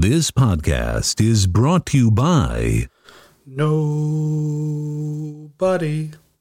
This 0.00 0.30
podcast 0.30 1.20
is 1.20 1.48
brought 1.48 1.86
to 1.86 1.98
you 1.98 2.12
by 2.12 2.86
Nobody. 3.44 3.72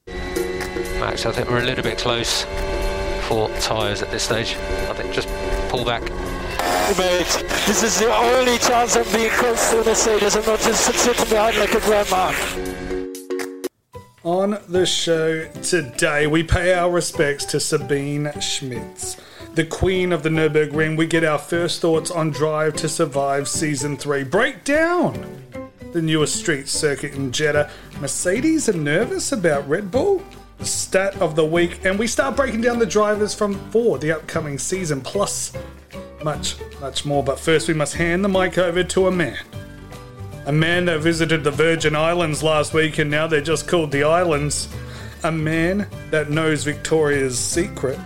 Max, 0.06 1.26
I 1.26 1.32
think 1.32 1.50
we're 1.50 1.64
a 1.64 1.66
little 1.66 1.84
bit 1.84 1.98
close 1.98 2.46
for 3.28 3.50
tyres 3.60 4.04
at 4.04 4.12
this 4.12 4.22
stage. 4.22 4.56
I 4.88 4.94
think 4.94 5.12
just 5.12 5.28
pull 5.70 5.84
back. 5.84 6.04
Mate, 7.00 7.26
this 7.66 7.82
is 7.82 7.98
the 7.98 8.14
only 8.16 8.60
chance 8.60 8.96
I'm 8.96 9.12
being 9.12 9.32
close 9.32 9.72
to 9.72 9.84
Mercedes. 9.84 10.36
I'm 10.36 10.46
not 10.46 10.60
just 10.60 10.94
sitting 10.94 11.28
behind 11.28 11.58
like 11.58 11.74
a 11.74 11.80
grandma. 11.80 12.32
On 14.24 14.60
the 14.70 14.86
show 14.86 15.48
today, 15.64 16.28
we 16.28 16.44
pay 16.44 16.76
our 16.76 16.92
respects 16.92 17.44
to 17.46 17.60
Sabine 17.60 18.32
Schmitz, 18.40 19.18
the 19.58 19.66
queen 19.66 20.14
of 20.14 20.22
the 20.22 20.30
Nürburgring. 20.30 20.96
We 20.96 21.08
get 21.08 21.24
our 21.24 21.40
first 21.40 21.82
thoughts 21.82 22.12
on 22.12 22.30
Drive 22.30 22.76
to 22.76 22.88
Survive 22.88 23.50
Season 23.50 23.98
3. 23.98 24.24
Break 24.24 24.64
down 24.64 25.42
the 25.94 26.02
newest 26.02 26.36
street 26.36 26.68
circuit 26.68 27.16
in 27.16 27.32
Jeddah. 27.32 27.68
Mercedes 28.00 28.70
are 28.70 28.78
nervous 28.78 29.32
about 29.32 29.68
Red 29.68 29.90
Bull? 29.90 30.24
Stat 30.62 31.20
of 31.20 31.36
the 31.36 31.44
week, 31.44 31.84
and 31.84 31.98
we 31.98 32.06
start 32.06 32.36
breaking 32.36 32.62
down 32.62 32.78
the 32.78 32.86
drivers 32.86 33.34
from 33.34 33.56
for 33.72 33.98
the 33.98 34.12
upcoming 34.12 34.60
season, 34.60 35.02
plus 35.02 35.52
much, 36.24 36.56
much 36.80 37.04
more. 37.04 37.24
But 37.24 37.40
first, 37.40 37.68
we 37.68 37.74
must 37.74 37.96
hand 37.96 38.24
the 38.24 38.30
mic 38.30 38.60
over 38.60 38.84
to 38.84 39.08
a 39.08 39.12
man. 39.12 39.44
A 40.46 40.52
man 40.52 40.86
that 40.86 41.00
visited 41.00 41.44
the 41.44 41.52
Virgin 41.52 41.96
Islands 41.96 42.44
last 42.44 42.76
week 42.76 43.00
and 43.00 43.10
now 43.10 43.26
they're 43.26 43.42
just 43.42 43.68
called 43.68 43.92
the 43.92 44.04
Islands. 44.04 44.70
A 45.24 45.32
man 45.32 45.88
that 46.12 46.30
knows 46.30 46.64
Victoria's 46.64 47.40
secret. 47.40 47.98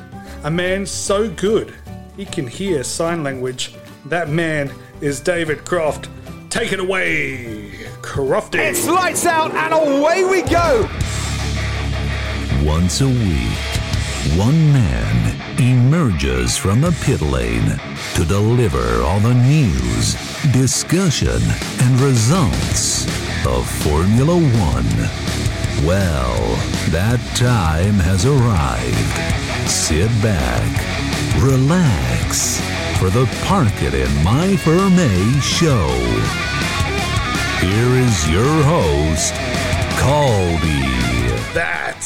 A 0.44 0.50
man 0.50 0.88
so 0.88 1.30
good 1.30 1.72
he 2.18 2.26
can 2.26 2.48
hear 2.48 2.84
sign 2.84 3.24
language. 3.24 3.76
That 4.06 4.30
man 4.30 4.72
is 5.00 5.20
David 5.20 5.66
Croft. 5.66 6.10
Take 6.50 6.72
it 6.72 6.80
away, 6.80 7.70
Crofty. 8.02 8.58
It's 8.58 8.88
lights 8.88 9.28
out 9.28 9.52
and 9.54 9.72
away 9.72 10.24
we 10.24 10.42
go. 10.42 10.90
Once 12.64 13.02
a 13.02 13.08
week, 13.08 14.36
one 14.36 14.74
man 14.74 15.60
emerges 15.60 16.58
from 16.58 16.82
the 16.82 16.92
pit 17.04 17.22
lane 17.22 17.80
to 18.16 18.26
deliver 18.26 19.04
all 19.04 19.20
the 19.20 19.36
news, 19.36 20.16
discussion, 20.52 21.40
and 21.82 22.00
results 22.02 23.06
of 23.46 23.70
Formula 23.84 24.36
One. 24.36 24.92
Well, 25.86 26.56
that 26.90 27.20
time 27.36 27.96
has 28.00 28.26
arrived. 28.26 29.51
Sit 29.72 30.10
back, 30.22 31.42
relax 31.42 32.60
for 33.00 33.10
the 33.10 33.26
Park 33.46 33.72
It 33.82 33.94
in 33.94 34.24
My 34.24 34.58
Ferme 34.58 35.42
show. 35.42 35.88
Here 37.66 37.96
is 38.04 38.30
your 38.30 38.64
host, 38.64 39.34
Colby. 39.98 40.84
That 41.54 42.06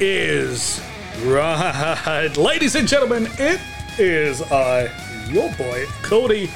is 0.00 0.82
right. 1.24 2.36
Ladies 2.36 2.74
and 2.74 2.86
gentlemen, 2.86 3.26
it 3.38 3.58
is 3.98 4.42
I, 4.42 4.90
your 5.30 5.50
boy, 5.54 5.86
Cody, 6.02 6.50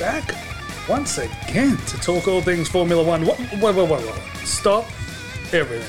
back 0.00 0.34
once 0.88 1.18
again 1.18 1.76
to 1.76 1.96
talk 1.98 2.26
all 2.26 2.42
things 2.42 2.68
Formula 2.68 3.04
One. 3.04 3.24
What, 3.24 3.38
wait, 3.38 3.76
wait, 3.76 3.88
wait. 3.88 4.14
Stop 4.44 4.86
everything. 5.52 5.86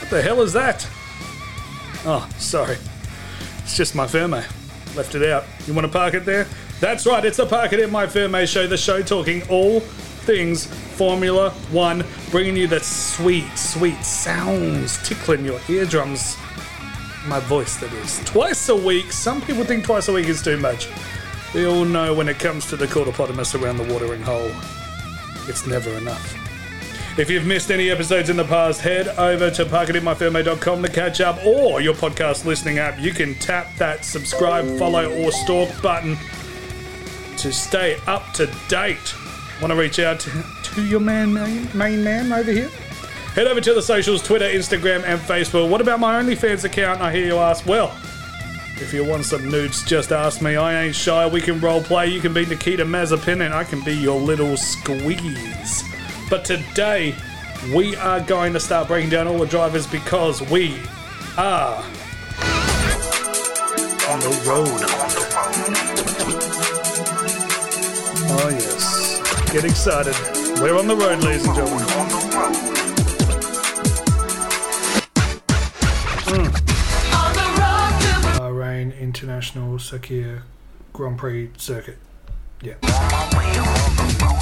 What 0.00 0.08
the 0.08 0.22
hell 0.22 0.40
is 0.40 0.54
that? 0.54 0.88
Oh, 2.04 2.28
sorry. 2.38 2.76
It's 3.62 3.76
just 3.76 3.94
my 3.94 4.06
Ferme. 4.06 4.34
Eh? 4.34 4.44
Left 4.96 5.14
it 5.14 5.30
out. 5.30 5.44
You 5.66 5.74
want 5.74 5.86
to 5.86 5.92
park 5.92 6.14
it 6.14 6.24
there? 6.24 6.46
That's 6.80 7.06
right, 7.06 7.24
it's 7.24 7.36
the 7.36 7.46
Park 7.46 7.72
It 7.72 7.78
in 7.78 7.92
My 7.92 8.08
Ferme 8.08 8.34
eh? 8.34 8.44
show, 8.44 8.66
the 8.66 8.76
show 8.76 9.02
talking 9.02 9.42
all 9.48 9.78
things 9.78 10.66
Formula 10.66 11.50
One, 11.70 12.04
bringing 12.30 12.56
you 12.56 12.66
the 12.66 12.80
sweet, 12.80 13.46
sweet 13.56 14.04
sounds 14.04 14.98
tickling 15.08 15.44
your 15.44 15.60
eardrums. 15.68 16.36
My 17.26 17.38
voice, 17.38 17.76
that 17.76 17.92
is. 17.92 18.18
Twice 18.24 18.68
a 18.68 18.74
week. 18.74 19.12
Some 19.12 19.40
people 19.42 19.64
think 19.64 19.84
twice 19.84 20.08
a 20.08 20.12
week 20.12 20.26
is 20.26 20.42
too 20.42 20.56
much. 20.56 20.88
We 21.54 21.66
all 21.66 21.84
know 21.84 22.14
when 22.14 22.28
it 22.28 22.40
comes 22.40 22.66
to 22.70 22.76
the 22.76 22.86
quarterpotamus 22.86 23.60
around 23.60 23.76
the 23.76 23.92
watering 23.92 24.22
hole, 24.22 24.50
it's 25.48 25.66
never 25.66 25.90
enough. 25.90 26.51
If 27.18 27.28
you've 27.28 27.44
missed 27.44 27.70
any 27.70 27.90
episodes 27.90 28.30
in 28.30 28.38
the 28.38 28.44
past, 28.44 28.80
head 28.80 29.06
over 29.18 29.50
to 29.50 29.66
parkitinmyferme.com 29.66 30.82
to 30.82 30.88
catch 30.88 31.20
up, 31.20 31.44
or 31.44 31.82
your 31.82 31.92
podcast 31.92 32.46
listening 32.46 32.78
app. 32.78 32.98
You 32.98 33.12
can 33.12 33.34
tap 33.34 33.66
that 33.76 34.06
subscribe, 34.06 34.78
follow, 34.78 35.12
or 35.22 35.30
stalk 35.30 35.68
button 35.82 36.16
to 37.36 37.52
stay 37.52 37.98
up 38.06 38.32
to 38.32 38.46
date. 38.68 39.14
Want 39.60 39.72
to 39.72 39.78
reach 39.78 39.98
out 39.98 40.20
to, 40.20 40.44
to 40.62 40.86
your 40.86 41.00
man, 41.00 41.34
main, 41.34 41.68
main 41.74 42.02
man 42.02 42.32
over 42.32 42.50
here? 42.50 42.70
Head 43.34 43.46
over 43.46 43.60
to 43.60 43.74
the 43.74 43.82
socials 43.82 44.22
Twitter, 44.22 44.46
Instagram, 44.46 45.04
and 45.04 45.20
Facebook. 45.20 45.68
What 45.68 45.82
about 45.82 46.00
my 46.00 46.22
OnlyFans 46.22 46.64
account? 46.64 47.02
I 47.02 47.12
hear 47.12 47.26
you 47.26 47.36
ask. 47.36 47.66
Well, 47.66 47.94
if 48.76 48.90
you 48.94 49.04
want 49.04 49.26
some 49.26 49.50
nudes, 49.50 49.84
just 49.84 50.12
ask 50.12 50.40
me. 50.40 50.56
I 50.56 50.84
ain't 50.84 50.94
shy. 50.94 51.26
We 51.26 51.42
can 51.42 51.60
role 51.60 51.82
play. 51.82 52.06
You 52.06 52.22
can 52.22 52.32
be 52.32 52.46
Nikita 52.46 52.86
Mazepin, 52.86 53.44
and 53.44 53.52
I 53.52 53.64
can 53.64 53.84
be 53.84 53.94
your 53.94 54.18
little 54.18 54.56
squeeze. 54.56 55.91
But 56.32 56.46
today, 56.46 57.14
we 57.74 57.94
are 57.96 58.18
going 58.18 58.54
to 58.54 58.58
start 58.58 58.88
breaking 58.88 59.10
down 59.10 59.26
all 59.28 59.38
the 59.38 59.44
drivers 59.44 59.86
because 59.86 60.40
we 60.40 60.78
are 61.36 61.76
on 64.08 64.18
the 64.18 64.42
road. 64.48 64.80
Oh, 68.30 68.48
yes. 68.50 69.52
Get 69.52 69.66
excited. 69.66 70.14
We're 70.58 70.78
on 70.78 70.88
the 70.88 70.96
road, 70.96 71.22
ladies 71.22 71.44
and 71.44 71.54
gentlemen. 71.54 71.86
Hmm. 76.24 76.48
Bahrain 78.38 78.98
International 78.98 79.76
Sakhir 79.76 80.40
Grand 80.94 81.18
Prix 81.18 81.50
Circuit. 81.58 81.98
Yeah. 82.62 82.76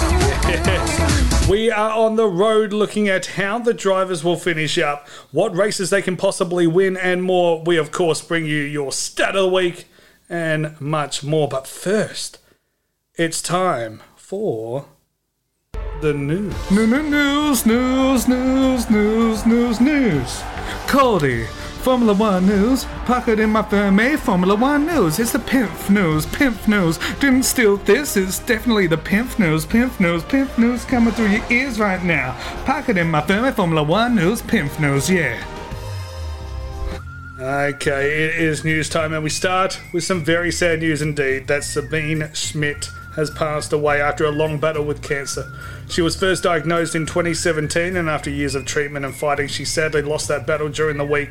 We 1.51 1.69
are 1.69 1.91
on 1.91 2.15
the 2.15 2.29
road 2.29 2.73
looking 2.73 3.09
at 3.09 3.27
how 3.27 3.59
the 3.59 3.75
drivers 3.75 4.23
will 4.23 4.37
finish 4.37 4.79
up, 4.79 5.09
what 5.33 5.53
races 5.53 5.91
they 5.91 6.01
can 6.01 6.17
possibly 6.17 6.69
win, 6.69 6.97
and 6.97 7.25
more. 7.25 7.61
We, 7.61 7.77
of 7.77 7.91
course, 7.91 8.23
bring 8.23 8.47
you 8.47 8.63
your 8.63 8.93
stat 8.93 9.35
of 9.35 9.43
the 9.43 9.49
week 9.49 9.89
and 10.29 10.81
much 10.81 11.25
more. 11.25 11.49
But 11.49 11.67
first, 11.67 12.39
it's 13.17 13.43
time 13.43 14.01
for 14.15 14.87
the 16.01 16.15
news. 16.15 16.55
News, 16.71 17.67
news, 17.67 18.29
news, 18.29 18.89
news, 18.89 19.45
news, 19.45 19.81
news. 19.81 20.43
Cody, 20.87 21.47
Formula 21.81 22.13
One 22.13 22.47
news. 22.47 22.85
Pocket 23.07 23.41
in 23.41 23.51
my 23.51 23.63
Fermi, 23.63 24.05
eh? 24.05 24.17
Formula 24.19 24.55
One 24.55 24.87
news. 24.87 25.19
It's 25.19 25.33
the 25.33 25.39
pimp 25.39 25.89
news, 25.89 26.27
pimp 26.27 26.69
news. 26.69 26.99
Didn't 27.21 27.45
steal 27.45 27.79
this, 27.79 28.19
it's 28.19 28.39
definitely 28.41 28.87
the 28.87 28.99
pimp 28.99 29.39
news, 29.39 29.65
pimp 29.65 29.99
news, 29.99 30.23
pimp 30.25 30.57
news 30.59 30.85
coming 30.85 31.15
through 31.15 31.29
your 31.29 31.45
ears 31.51 31.81
right 31.81 32.03
now. 32.05 32.37
Pocket 32.67 32.99
in 32.99 33.11
my 33.11 33.23
Fermi, 33.23 33.49
eh? 33.49 33.53
Formula 33.53 33.83
One 33.83 34.15
news, 34.15 34.43
pimp 34.43 34.79
news, 34.79 35.09
yeah. 35.09 35.43
Okay, 37.39 38.25
it 38.27 38.35
is 38.35 38.63
news 38.65 38.91
time, 38.91 39.15
and 39.15 39.25
we 39.25 39.31
start 39.31 39.81
with 39.95 40.05
some 40.05 40.23
very 40.23 40.53
sad 40.53 40.81
news 40.81 41.01
indeed 41.01 41.47
that 41.49 41.65
Sabine 41.65 42.29
Schmitz 42.35 42.91
has 43.17 43.31
passed 43.31 43.73
away 43.73 44.03
after 44.03 44.27
a 44.27 44.31
long 44.31 44.59
battle 44.59 44.85
with 44.85 45.03
cancer. 45.03 45.51
She 45.89 46.03
was 46.03 46.15
first 46.15 46.43
diagnosed 46.43 46.95
in 46.95 47.07
2017, 47.07 47.97
and 47.97 48.11
after 48.11 48.29
years 48.29 48.55
of 48.55 48.67
treatment 48.67 49.07
and 49.07 49.15
fighting, 49.15 49.49
she 49.49 49.65
sadly 49.65 50.03
lost 50.03 50.29
that 50.29 50.47
battle 50.47 50.69
during 50.69 50.99
the 50.99 51.05
week. 51.05 51.31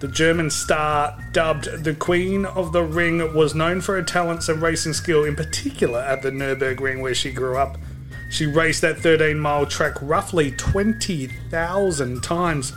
The 0.00 0.08
German 0.08 0.48
star, 0.50 1.18
dubbed 1.32 1.82
the 1.82 1.94
Queen 1.94 2.44
of 2.44 2.72
the 2.72 2.84
Ring, 2.84 3.34
was 3.34 3.54
known 3.54 3.80
for 3.80 3.96
her 3.96 4.02
talents 4.02 4.48
and 4.48 4.62
racing 4.62 4.92
skill, 4.92 5.24
in 5.24 5.34
particular 5.34 5.98
at 5.98 6.22
the 6.22 6.30
Nürburgring 6.30 7.00
where 7.00 7.14
she 7.14 7.32
grew 7.32 7.56
up. 7.56 7.78
She 8.30 8.46
raced 8.46 8.82
that 8.82 8.98
13 8.98 9.40
mile 9.40 9.66
track 9.66 9.94
roughly 10.00 10.52
20,000 10.52 12.22
times. 12.22 12.72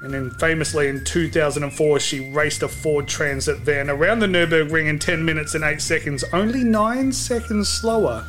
And 0.00 0.14
then 0.14 0.30
famously 0.30 0.88
in 0.88 1.04
2004, 1.04 2.00
she 2.00 2.30
raced 2.30 2.62
a 2.62 2.68
Ford 2.68 3.08
Transit 3.08 3.58
van 3.58 3.90
around 3.90 4.20
the 4.20 4.26
Nürburgring 4.26 4.86
in 4.86 4.98
10 4.98 5.24
minutes 5.24 5.54
and 5.54 5.64
8 5.64 5.82
seconds, 5.82 6.24
only 6.32 6.64
9 6.64 7.12
seconds 7.12 7.68
slower 7.68 8.24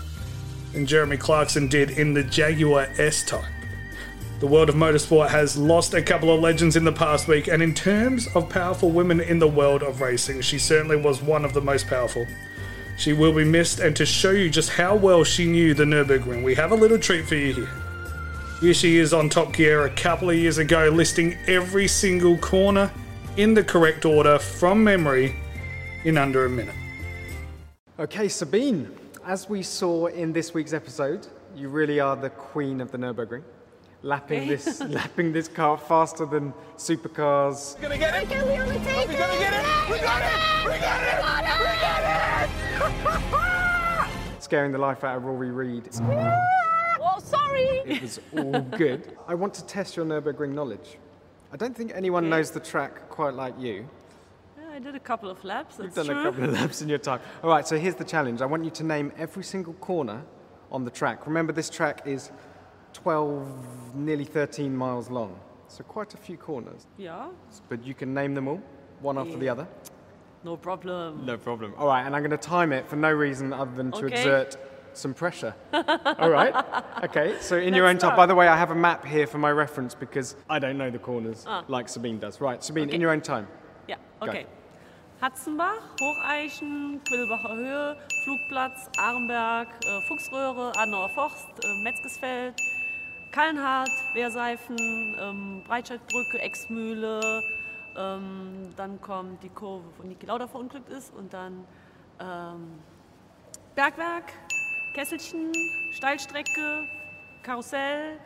than 0.74 0.86
Jeremy 0.86 1.18
Clarkson 1.18 1.68
did 1.68 1.92
in 1.92 2.13
the 2.13 2.24
Jaguar 2.24 2.88
S 2.98 3.24
Type. 3.24 3.45
The 4.39 4.47
world 4.47 4.69
of 4.69 4.75
motorsport 4.75 5.27
has 5.27 5.57
lost 5.57 5.94
a 5.94 6.01
couple 6.01 6.33
of 6.33 6.39
legends 6.39 6.77
in 6.77 6.86
the 6.86 6.94
past 6.94 7.27
week, 7.27 7.50
and 7.50 7.62
in 7.62 7.74
terms 7.74 8.25
of 8.36 8.47
powerful 8.47 8.89
women 8.89 9.19
in 9.19 9.38
the 9.38 9.50
world 9.50 9.83
of 9.83 10.00
racing, 10.00 10.39
she 10.39 10.57
certainly 10.57 10.95
was 10.95 11.21
one 11.21 11.44
of 11.44 11.51
the 11.51 11.59
most 11.59 11.88
powerful. 11.88 12.25
She 12.97 13.12
will 13.12 13.33
be 13.33 13.44
missed, 13.44 13.81
and 13.81 13.94
to 13.97 14.06
show 14.06 14.31
you 14.31 14.50
just 14.50 14.69
how 14.69 14.95
well 14.95 15.25
she 15.25 15.45
knew 15.45 15.74
the 15.74 15.83
Nürburgring, 15.83 16.41
we 16.41 16.56
have 16.56 16.71
a 16.71 16.75
little 16.75 16.97
treat 16.97 17.27
for 17.27 17.36
you 17.36 17.53
here. 17.53 17.69
Here 18.62 18.74
she 18.74 18.95
is 18.95 19.13
on 19.13 19.27
Top 19.27 19.51
Gear 19.51 19.86
a 19.86 19.89
couple 19.89 20.30
of 20.30 20.38
years 20.38 20.57
ago, 20.57 20.88
listing 20.88 21.36
every 21.47 21.89
single 21.89 22.38
corner 22.38 22.89
in 23.36 23.53
the 23.53 23.63
correct 23.63 24.06
order 24.06 24.39
from 24.39 24.81
memory 24.81 25.36
in 26.06 26.18
under 26.18 26.45
a 26.45 26.50
minute. 26.50 26.75
Okay, 28.00 28.30
Sabine, 28.30 28.89
as 29.25 29.50
we 29.50 29.63
saw 29.63 30.06
in 30.06 30.31
this 30.31 30.53
week's 30.53 30.71
episode, 30.71 31.27
you 31.57 31.68
really 31.68 32.00
are 32.00 32.15
the 32.15 32.30
queen 32.30 32.80
of 32.80 32.89
the 32.89 32.97
Nürburgring. 32.97 33.44
Lapping 34.01 34.48
this, 34.48 34.80
lapping 34.88 35.34
this 35.34 35.48
car 35.50 35.78
faster 35.78 36.25
than 36.25 36.54
supercars. 36.78 37.75
We're 37.75 37.81
gonna 37.84 37.98
get 37.98 38.24
it. 38.24 38.30
Can 38.30 38.48
we 38.48 38.54
only 38.54 38.80
take 38.80 39.07
We're 39.10 39.18
gonna 39.18 39.38
get 39.40 39.54
it. 39.54 39.66
We 39.92 40.00
got 40.00 40.22
it. 40.22 40.66
We 40.66 40.72
got 40.80 41.01
it. 41.04 41.19
We 41.60 41.66
got 41.81 42.04
it. 44.38 44.40
Scaring 44.42 44.72
the 44.72 44.78
life 44.78 45.04
out 45.04 45.18
of 45.18 45.25
Rory 45.25 45.51
Reid. 45.51 45.90
Oh, 46.01 47.19
sorry. 47.24 47.62
It 47.86 48.01
was 48.01 48.22
all 48.38 48.62
good. 48.62 49.18
I 49.28 49.36
want 49.36 49.54
to 49.56 49.66
test 49.66 49.98
your 49.98 50.06
Nürburgring 50.06 50.54
knowledge. 50.54 50.98
I 51.51 51.57
don't 51.57 51.75
think 51.75 51.92
anyone 51.94 52.24
Okay. 52.25 52.30
knows 52.30 52.51
the 52.51 52.62
track 52.62 53.10
quite 53.10 53.34
like 53.34 53.60
you. 53.60 53.86
Yeah, 54.57 54.69
I 54.75 54.80
did 54.80 54.96
a 54.96 55.00
couple 55.00 55.30
of 55.30 55.44
laps. 55.44 55.78
You've 55.78 55.94
done 55.94 56.06
true. 56.06 56.19
a 56.19 56.24
couple 56.24 56.46
of 56.46 56.54
laps 56.54 56.81
in 56.81 56.88
your 56.88 57.00
time. 57.00 57.19
All 57.44 57.50
right, 57.50 57.68
so 57.68 57.78
here's 57.78 57.96
the 57.96 58.06
challenge. 58.06 58.42
I 58.42 58.46
want 58.46 58.63
you 58.63 58.72
to 58.72 58.84
name 58.84 59.12
every 59.18 59.44
single 59.44 59.74
corner 59.74 60.24
on 60.72 60.86
the 60.86 60.92
track. 60.92 61.28
Remember, 61.28 61.51
this 61.51 61.69
track 61.69 62.04
is 62.06 62.31
12, 62.94 63.95
nearly 63.95 64.25
13 64.25 64.75
miles 64.75 65.09
long, 65.09 65.39
so 65.68 65.83
quite 65.83 66.13
a 66.13 66.18
few 66.18 66.38
corners. 66.38 66.88
Yeah, 66.97 67.27
But 67.69 67.83
you 67.86 67.94
can 67.94 68.13
name 68.13 68.33
them 68.33 68.47
all, 68.47 68.62
one 69.01 69.18
after 69.18 69.38
the 69.38 69.50
other. 69.50 69.68
no 70.44 70.57
problem. 70.57 71.25
No 71.25 71.38
problem. 71.38 71.74
All 71.77 71.88
right, 71.88 72.06
and 72.06 72.15
I'm 72.15 72.21
going 72.21 72.31
to 72.31 72.38
time 72.38 72.71
it 72.71 72.88
for 72.88 72.95
no 72.95 73.12
reason 73.12 73.53
other 73.53 73.71
than 73.75 73.91
to 73.91 74.06
Okay. 74.06 74.15
exert 74.21 74.57
some 74.94 75.13
pressure. 75.13 75.53
All 75.74 76.30
right. 76.31 76.53
Okay. 77.03 77.36
So 77.41 77.57
in 77.57 77.74
your 77.75 77.86
own 77.88 77.97
time. 78.00 78.15
By 78.18 78.25
the 78.25 78.36
way, 78.36 78.47
I 78.47 78.57
have 78.57 78.71
a 78.71 78.75
map 78.75 79.06
here 79.06 79.27
for 79.27 79.38
my 79.38 79.51
reference 79.51 79.94
because 79.95 80.36
I 80.50 80.57
don't 80.59 80.77
know 80.77 80.89
the 80.89 80.97
corners 81.00 81.45
Ah. 81.47 81.63
like 81.68 81.88
Sabine 81.88 82.19
does. 82.19 82.41
Right, 82.41 82.62
Sabine, 82.63 82.89
in 82.89 83.00
your 83.00 83.12
own 83.12 83.21
time. 83.21 83.47
Go. 83.88 83.95
okay. 84.27 84.45
Hatzenbach, 85.21 85.80
Hocheichen, 86.01 87.00
Quiddelbacher 87.07 87.56
Höhe, 87.56 87.95
Flugplatz, 88.24 88.89
Aremberg, 88.97 89.68
äh, 89.86 90.01
Fuchsröhre, 90.07 90.71
Adenauer 90.75 91.09
Forst, 91.09 91.47
äh, 91.63 91.83
Metzgesfeld, 91.83 92.56
Kallenhardt, 93.31 93.91
Wehrseifen, 94.13 94.77
ähm, 95.19 95.63
Breitscheidbrücke, 95.67 96.39
Exmühle, 96.39 97.43
ähm, 97.95 98.73
dann 98.75 98.99
kommt 99.01 99.43
die 99.43 99.49
Kurve, 99.49 99.85
wo 99.97 100.03
Niki 100.03 100.25
Lauda 100.25 100.47
verunglückt 100.47 100.89
ist 100.89 101.13
und 101.13 101.31
dann 101.33 101.65
ähm, 102.19 102.79
Bergwerk, 103.75 104.33
Kesselchen, 104.93 105.51
Steilstrecke, 105.91 106.87
Karussell, 107.43 108.19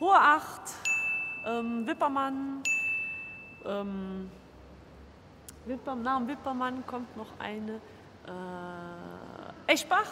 Hohe 0.00 0.18
Acht, 0.18 0.62
ähm, 1.46 1.86
Wippermann, 1.86 2.62
ähm, 3.66 4.30
Wipper, 5.66 5.94
nach 5.94 6.18
dem 6.18 6.28
Wippermann 6.28 6.86
kommt 6.86 7.14
noch 7.16 7.38
eine 7.38 7.80
äh, 8.26 9.72
Eschbach, 9.72 10.10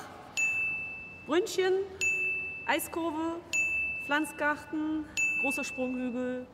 Brünnchen, 1.27 1.73
Eiskurve, 2.67 3.41
Pflanzgarten, 4.09 5.05
großer 5.43 5.65
Sprunghügel, 5.65 6.47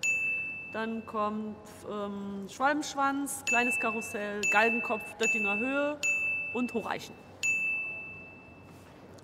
dann 0.72 1.06
kommt 1.06 1.54
ähm, 1.88 2.48
Schwalbenschwanz, 2.48 3.44
kleines 3.48 3.78
Karussell, 3.78 4.40
Galgenkopf, 4.50 5.04
Döttinger 5.18 5.56
Höhe 5.56 5.96
und 6.52 6.74
Hocheichen. 6.74 7.14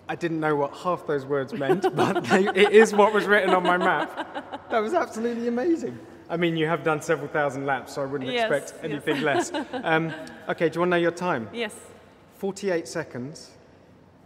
I 0.09 0.15
didn't 0.15 0.38
know 0.38 0.56
what 0.56 0.71
half 0.85 1.05
those 1.06 1.29
words 1.29 1.53
meant, 1.53 1.82
but 1.97 2.23
they, 2.29 2.47
it 2.55 2.71
is 2.71 2.93
what 2.93 3.12
was 3.12 3.27
written 3.27 3.53
on 3.53 3.65
my 3.65 3.77
map. 3.77 4.71
That 4.71 4.81
was 4.81 4.94
absolutely 4.94 5.49
amazing. 5.49 5.99
I 6.29 6.37
mean, 6.37 6.56
you 6.56 6.69
have 6.69 6.85
done 6.85 7.03
several 7.03 7.29
thousand 7.29 7.67
laps, 7.67 7.94
so 7.94 8.03
I 8.03 8.06
wouldn't 8.06 8.31
Yes, 8.31 8.49
expect 8.49 8.75
yes. 8.77 8.93
anything 8.93 9.23
less. 9.23 9.53
Um, 9.82 10.12
okay, 10.49 10.69
do 10.69 10.75
you 10.77 10.81
want 10.82 10.93
to 10.93 10.97
know 10.99 11.03
your 11.03 11.11
time? 11.11 11.49
Yes. 11.53 11.75
48 12.38 12.87
seconds. 12.87 13.50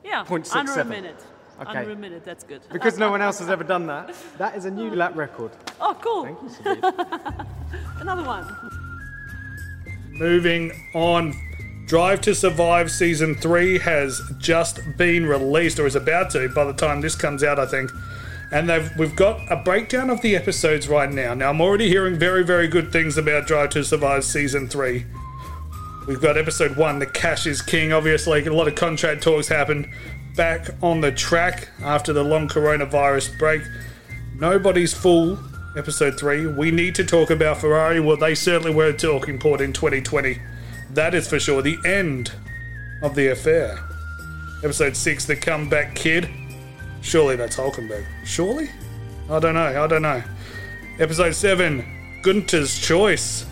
Yeah, 0.04 0.24
0.67. 0.26 0.56
under 0.56 0.80
a 0.80 0.84
minute. 0.84 1.24
Okay. 1.60 1.78
Under 1.78 1.92
a 1.92 1.96
minute, 1.96 2.24
that's 2.24 2.44
good. 2.44 2.62
Because 2.72 2.98
no 2.98 3.10
one 3.10 3.22
else 3.22 3.38
has 3.38 3.48
ever 3.48 3.64
done 3.64 3.86
that, 3.86 4.14
that 4.38 4.56
is 4.56 4.64
a 4.64 4.70
new 4.70 4.90
lap 4.90 5.14
record. 5.14 5.52
Oh, 5.80 5.96
cool. 6.00 6.24
Thank 6.24 6.42
you, 6.42 6.48
Sabine. 6.48 7.46
Another 8.00 8.24
one. 8.24 8.46
Moving 10.10 10.72
on. 10.94 11.34
Drive 11.86 12.22
to 12.22 12.34
Survive 12.34 12.90
Season 12.90 13.34
3 13.34 13.78
has 13.80 14.22
just 14.38 14.80
been 14.96 15.26
released, 15.26 15.78
or 15.78 15.86
is 15.86 15.94
about 15.94 16.30
to 16.30 16.48
by 16.48 16.64
the 16.64 16.72
time 16.72 17.02
this 17.02 17.14
comes 17.14 17.44
out, 17.44 17.58
I 17.58 17.66
think. 17.66 17.90
And 18.50 18.68
they've, 18.68 18.90
we've 18.96 19.14
got 19.14 19.40
a 19.50 19.56
breakdown 19.56 20.08
of 20.10 20.22
the 20.22 20.34
episodes 20.34 20.88
right 20.88 21.10
now. 21.10 21.34
Now, 21.34 21.50
I'm 21.50 21.60
already 21.60 21.88
hearing 21.88 22.18
very, 22.18 22.42
very 22.42 22.68
good 22.68 22.90
things 22.90 23.18
about 23.18 23.46
Drive 23.46 23.70
to 23.70 23.84
Survive 23.84 24.24
Season 24.24 24.66
3. 24.66 25.04
We've 26.06 26.20
got 26.20 26.36
episode 26.36 26.76
1, 26.76 26.98
The 26.98 27.06
Cash 27.06 27.46
is 27.46 27.62
King, 27.62 27.92
obviously. 27.92 28.44
A 28.44 28.52
lot 28.52 28.68
of 28.68 28.74
contract 28.74 29.22
talks 29.22 29.48
happened. 29.48 29.88
Back 30.36 30.68
on 30.82 31.00
the 31.00 31.10
track 31.10 31.70
after 31.82 32.12
the 32.12 32.22
long 32.22 32.46
coronavirus 32.46 33.38
break. 33.38 33.62
Nobody's 34.38 34.92
fool, 34.92 35.38
Episode 35.78 36.18
3. 36.20 36.48
We 36.48 36.70
need 36.70 36.94
to 36.96 37.04
talk 37.04 37.30
about 37.30 37.58
Ferrari. 37.58 38.00
Well, 38.00 38.18
they 38.18 38.34
certainly 38.34 38.74
were 38.74 38.88
a 38.88 38.92
talking 38.92 39.38
point 39.38 39.62
in 39.62 39.72
2020. 39.72 40.38
That 40.90 41.14
is 41.14 41.26
for 41.26 41.40
sure 41.40 41.62
the 41.62 41.78
end 41.86 42.32
of 43.02 43.14
the 43.14 43.28
affair. 43.28 43.78
Episode 44.62 44.96
6, 44.96 45.24
The 45.24 45.36
Comeback 45.36 45.94
Kid. 45.94 46.28
Surely 47.00 47.36
that's 47.36 47.56
Hulkenberg. 47.56 48.04
Surely? 48.24 48.68
I 49.30 49.38
don't 49.38 49.54
know. 49.54 49.82
I 49.82 49.86
don't 49.86 50.02
know. 50.02 50.22
Episode 50.98 51.34
7, 51.34 52.20
Gunter's 52.22 52.78
Choice. 52.78 53.46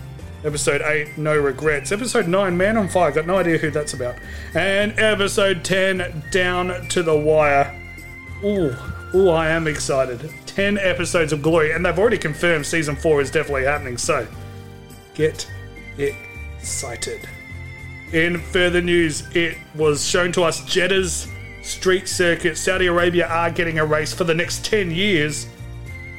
Episode 0.44 0.82
8, 0.82 1.18
No 1.18 1.38
Regrets. 1.38 1.92
Episode 1.92 2.26
9, 2.26 2.56
Man 2.56 2.76
on 2.76 2.88
Fire. 2.88 3.12
Got 3.12 3.26
no 3.26 3.38
idea 3.38 3.58
who 3.58 3.70
that's 3.70 3.94
about. 3.94 4.16
And 4.54 4.99
episode 4.99 5.64
10, 5.64 6.25
Down 6.32 6.88
to 6.88 7.02
the 7.04 7.16
Wire. 7.16 7.80
Ooh, 8.42 8.76
ooh, 9.14 9.28
I 9.28 9.50
am 9.50 9.68
excited. 9.68 10.32
10 10.46 10.78
episodes 10.78 11.32
of 11.32 11.42
glory. 11.42 11.72
And 11.72 11.87
they've 11.87 11.96
already 11.96 12.18
confirmed 12.18 12.66
season 12.66 12.96
4 12.96 13.20
is 13.20 13.30
definitely 13.30 13.64
happening. 13.64 13.96
So, 13.96 14.26
get 15.14 15.49
excited. 15.96 17.28
In 18.12 18.38
further 18.38 18.82
news, 18.82 19.25
it 19.37 19.56
was 19.76 20.04
shown 20.04 20.32
to 20.32 20.42
us 20.42 20.64
Jeddah's 20.64 21.28
street 21.62 22.08
circuit. 22.08 22.58
Saudi 22.58 22.87
Arabia 22.87 23.28
are 23.28 23.50
getting 23.50 23.78
a 23.78 23.87
race 23.87 24.12
for 24.12 24.25
the 24.25 24.34
next 24.34 24.64
10 24.64 24.90
years. 24.90 25.46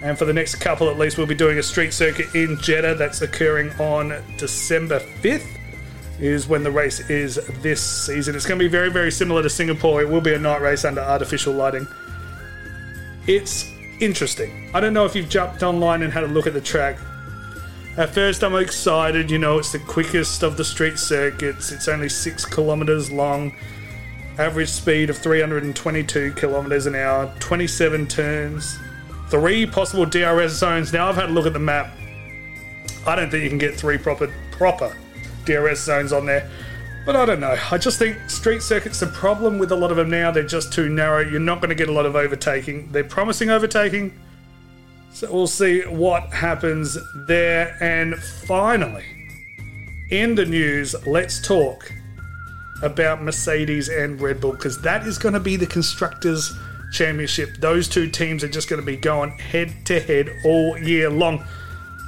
And 0.03 0.17
for 0.17 0.25
the 0.25 0.33
next 0.33 0.55
couple 0.55 0.89
at 0.89 0.99
least, 0.99 1.17
we'll 1.17 1.27
be 1.27 1.33
doing 1.33 1.57
a 1.59 1.63
street 1.63 1.93
circuit 1.93 2.35
in 2.35 2.57
Jeddah 2.59 2.95
that's 2.95 3.21
occurring 3.21 3.71
on 3.79 4.21
December 4.37 4.99
5th. 4.99 5.47
is 6.19 6.45
when 6.45 6.61
the 6.61 6.71
race 6.71 7.09
is 7.09 7.35
this 7.61 7.81
season. 7.81 8.35
It's 8.35 8.45
going 8.45 8.59
to 8.59 8.63
be 8.63 8.69
very, 8.69 8.91
very 8.91 9.11
similar 9.11 9.41
to 9.41 9.49
Singapore. 9.49 10.01
It 10.01 10.09
will 10.09 10.21
be 10.21 10.33
a 10.33 10.39
night 10.39 10.61
race 10.61 10.83
under 10.83 10.99
artificial 10.99 11.53
lighting. 11.53 11.87
It's 13.27 13.71
interesting. 14.01 14.69
I 14.73 14.81
don't 14.81 14.93
know 14.93 15.05
if 15.05 15.15
you've 15.15 15.29
jumped 15.29 15.63
online 15.63 16.03
and 16.03 16.11
had 16.11 16.25
a 16.25 16.27
look 16.27 16.47
at 16.47 16.53
the 16.53 16.61
track. 16.61 16.97
At 17.95 18.09
first, 18.09 18.43
I'm 18.43 18.55
excited. 18.55 19.31
You 19.31 19.37
know, 19.37 19.57
it's 19.57 19.71
the 19.71 19.79
quickest 19.79 20.43
of 20.43 20.57
the 20.57 20.65
street 20.65 20.99
circuits. 20.99 21.71
It's 21.71 21.87
only 21.87 22.09
six 22.09 22.43
kilometers 22.43 23.09
long, 23.09 23.55
average 24.37 24.69
speed 24.69 25.09
of 25.09 25.17
322 25.17 26.33
kilometers 26.33 26.87
an 26.87 26.95
hour, 26.95 27.33
27 27.39 28.07
turns, 28.07 28.77
three 29.33 29.65
possible 29.65 30.05
DRS 30.05 30.51
zones. 30.51 30.93
Now, 30.93 31.09
I've 31.09 31.15
had 31.15 31.31
a 31.31 31.33
look 31.33 31.47
at 31.47 31.53
the 31.53 31.59
map. 31.59 31.91
I 33.07 33.15
don't 33.15 33.31
think 33.31 33.43
you 33.43 33.49
can 33.49 33.57
get 33.57 33.73
three 33.73 33.97
proper 33.97 34.31
proper 34.51 34.95
DRS 35.45 35.79
zones 35.79 36.13
on 36.13 36.27
there. 36.27 36.47
But 37.03 37.15
I 37.15 37.25
don't 37.25 37.39
know. 37.39 37.57
I 37.71 37.79
just 37.79 37.97
think 37.97 38.29
street 38.29 38.61
circuits, 38.61 38.99
the 38.99 39.07
problem 39.07 39.57
with 39.57 39.71
a 39.71 39.75
lot 39.75 39.89
of 39.89 39.97
them 39.97 40.11
now, 40.11 40.29
they're 40.29 40.43
just 40.43 40.71
too 40.71 40.87
narrow. 40.87 41.19
You're 41.19 41.39
not 41.39 41.61
going 41.61 41.69
to 41.69 41.75
get 41.75 41.89
a 41.89 41.91
lot 41.91 42.05
of 42.05 42.15
overtaking. 42.15 42.91
They're 42.91 43.03
promising 43.03 43.49
overtaking. 43.49 44.13
So 45.13 45.33
we'll 45.33 45.47
see 45.47 45.81
what 45.81 46.31
happens 46.31 46.95
there. 47.25 47.75
And 47.81 48.15
finally, 48.15 49.03
in 50.11 50.35
the 50.35 50.45
news, 50.45 50.95
let's 51.07 51.41
talk 51.41 51.91
about 52.83 53.23
Mercedes 53.23 53.89
and 53.89 54.21
Red 54.21 54.39
Bull 54.39 54.51
because 54.51 54.79
that 54.83 55.07
is 55.07 55.17
going 55.17 55.33
to 55.33 55.39
be 55.39 55.55
the 55.55 55.65
Constructors' 55.65 56.55
Championship. 56.93 57.57
Those 57.57 57.89
two 57.89 58.07
teams 58.07 58.43
are 58.43 58.47
just 58.47 58.69
going 58.69 58.79
to 58.79 58.85
be 58.85 58.95
going 58.95 59.31
head 59.31 59.85
to 59.87 59.99
head 59.99 60.29
all 60.45 60.77
year 60.77 61.09
long. 61.09 61.43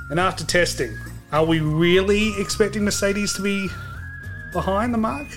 And 0.10 0.20
after 0.20 0.46
testing, 0.46 0.96
are 1.32 1.44
we 1.44 1.60
really 1.60 2.40
expecting 2.40 2.86
Mercedes 2.86 3.34
to 3.34 3.42
be 3.42 3.68
behind 4.54 4.94
the 4.94 4.98
mark? 4.98 5.28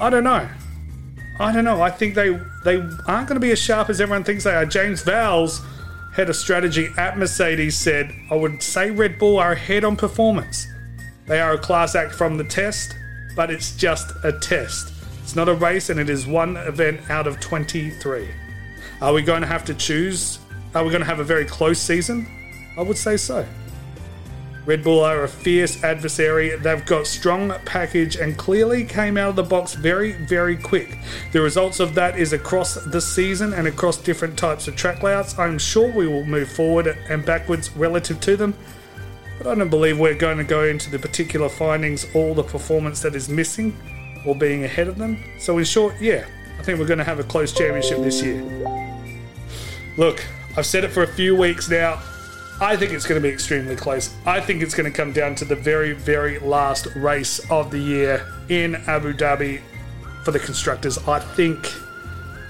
I 0.00 0.08
don't 0.08 0.24
know. 0.24 0.48
I 1.38 1.52
don't 1.52 1.64
know. 1.64 1.82
I 1.82 1.90
think 1.90 2.14
they 2.14 2.30
they 2.64 2.76
aren't 2.76 3.28
going 3.28 3.34
to 3.34 3.40
be 3.40 3.50
as 3.50 3.58
sharp 3.58 3.90
as 3.90 4.00
everyone 4.00 4.24
thinks 4.24 4.44
they 4.44 4.54
are. 4.54 4.64
James 4.64 5.02
Vowles, 5.02 5.60
head 6.12 6.30
of 6.30 6.36
strategy 6.36 6.88
at 6.96 7.18
Mercedes, 7.18 7.76
said, 7.76 8.14
"I 8.30 8.36
would 8.36 8.62
say 8.62 8.90
Red 8.90 9.18
Bull 9.18 9.38
are 9.38 9.52
ahead 9.52 9.84
on 9.84 9.96
performance. 9.96 10.66
They 11.26 11.40
are 11.40 11.54
a 11.54 11.58
class 11.58 11.94
act 11.94 12.14
from 12.14 12.36
the 12.36 12.44
test, 12.44 12.94
but 13.34 13.50
it's 13.50 13.74
just 13.74 14.12
a 14.22 14.32
test. 14.32 14.92
It's 15.22 15.34
not 15.34 15.48
a 15.48 15.54
race, 15.54 15.90
and 15.90 15.98
it 15.98 16.10
is 16.10 16.26
one 16.26 16.56
event 16.56 17.10
out 17.10 17.26
of 17.26 17.40
23. 17.40 18.28
Are 19.02 19.12
we 19.12 19.22
going 19.22 19.40
to 19.40 19.48
have 19.48 19.64
to 19.64 19.74
choose? 19.74 20.38
Are 20.76 20.84
we 20.84 20.90
going 20.90 21.00
to 21.00 21.06
have 21.06 21.18
a 21.18 21.24
very 21.24 21.44
close 21.44 21.80
season? 21.80 22.24
I 22.78 22.82
would 22.82 22.96
say 22.96 23.16
so." 23.16 23.44
Red 24.64 24.84
Bull 24.84 25.00
are 25.00 25.24
a 25.24 25.28
fierce 25.28 25.82
adversary. 25.82 26.54
They've 26.54 26.86
got 26.86 27.08
strong 27.08 27.52
package 27.64 28.14
and 28.14 28.38
clearly 28.38 28.84
came 28.84 29.16
out 29.16 29.30
of 29.30 29.36
the 29.36 29.42
box 29.42 29.74
very, 29.74 30.12
very 30.12 30.56
quick. 30.56 30.98
The 31.32 31.40
results 31.40 31.80
of 31.80 31.96
that 31.96 32.16
is 32.16 32.32
across 32.32 32.74
the 32.74 33.00
season 33.00 33.54
and 33.54 33.66
across 33.66 33.96
different 33.96 34.38
types 34.38 34.68
of 34.68 34.76
track 34.76 35.02
layouts. 35.02 35.36
I'm 35.36 35.58
sure 35.58 35.90
we 35.90 36.06
will 36.06 36.24
move 36.24 36.48
forward 36.48 36.96
and 37.08 37.26
backwards 37.26 37.76
relative 37.76 38.20
to 38.20 38.36
them, 38.36 38.54
but 39.36 39.48
I 39.48 39.56
don't 39.56 39.68
believe 39.68 39.98
we're 39.98 40.14
going 40.14 40.38
to 40.38 40.44
go 40.44 40.62
into 40.62 40.90
the 40.90 40.98
particular 41.00 41.48
findings, 41.48 42.06
all 42.14 42.34
the 42.34 42.44
performance 42.44 43.02
that 43.02 43.16
is 43.16 43.28
missing 43.28 43.76
or 44.24 44.36
being 44.36 44.62
ahead 44.62 44.86
of 44.86 44.96
them. 44.96 45.18
So, 45.40 45.58
in 45.58 45.64
short, 45.64 46.00
yeah, 46.00 46.24
I 46.60 46.62
think 46.62 46.78
we're 46.78 46.86
going 46.86 46.98
to 46.98 47.04
have 47.04 47.18
a 47.18 47.24
close 47.24 47.52
championship 47.52 47.98
this 47.98 48.22
year. 48.22 48.91
Look, 49.96 50.24
I've 50.56 50.66
said 50.66 50.84
it 50.84 50.88
for 50.88 51.02
a 51.02 51.06
few 51.06 51.36
weeks 51.36 51.68
now. 51.68 52.02
I 52.60 52.76
think 52.76 52.92
it's 52.92 53.06
going 53.06 53.20
to 53.20 53.26
be 53.26 53.32
extremely 53.32 53.76
close. 53.76 54.14
I 54.24 54.40
think 54.40 54.62
it's 54.62 54.74
going 54.74 54.90
to 54.90 54.96
come 54.96 55.12
down 55.12 55.34
to 55.36 55.44
the 55.44 55.56
very, 55.56 55.92
very 55.92 56.38
last 56.38 56.86
race 56.94 57.40
of 57.50 57.70
the 57.70 57.78
year 57.78 58.26
in 58.48 58.76
Abu 58.86 59.12
Dhabi 59.12 59.60
for 60.24 60.30
the 60.30 60.38
constructors. 60.38 60.96
I 61.08 61.18
think 61.18 61.72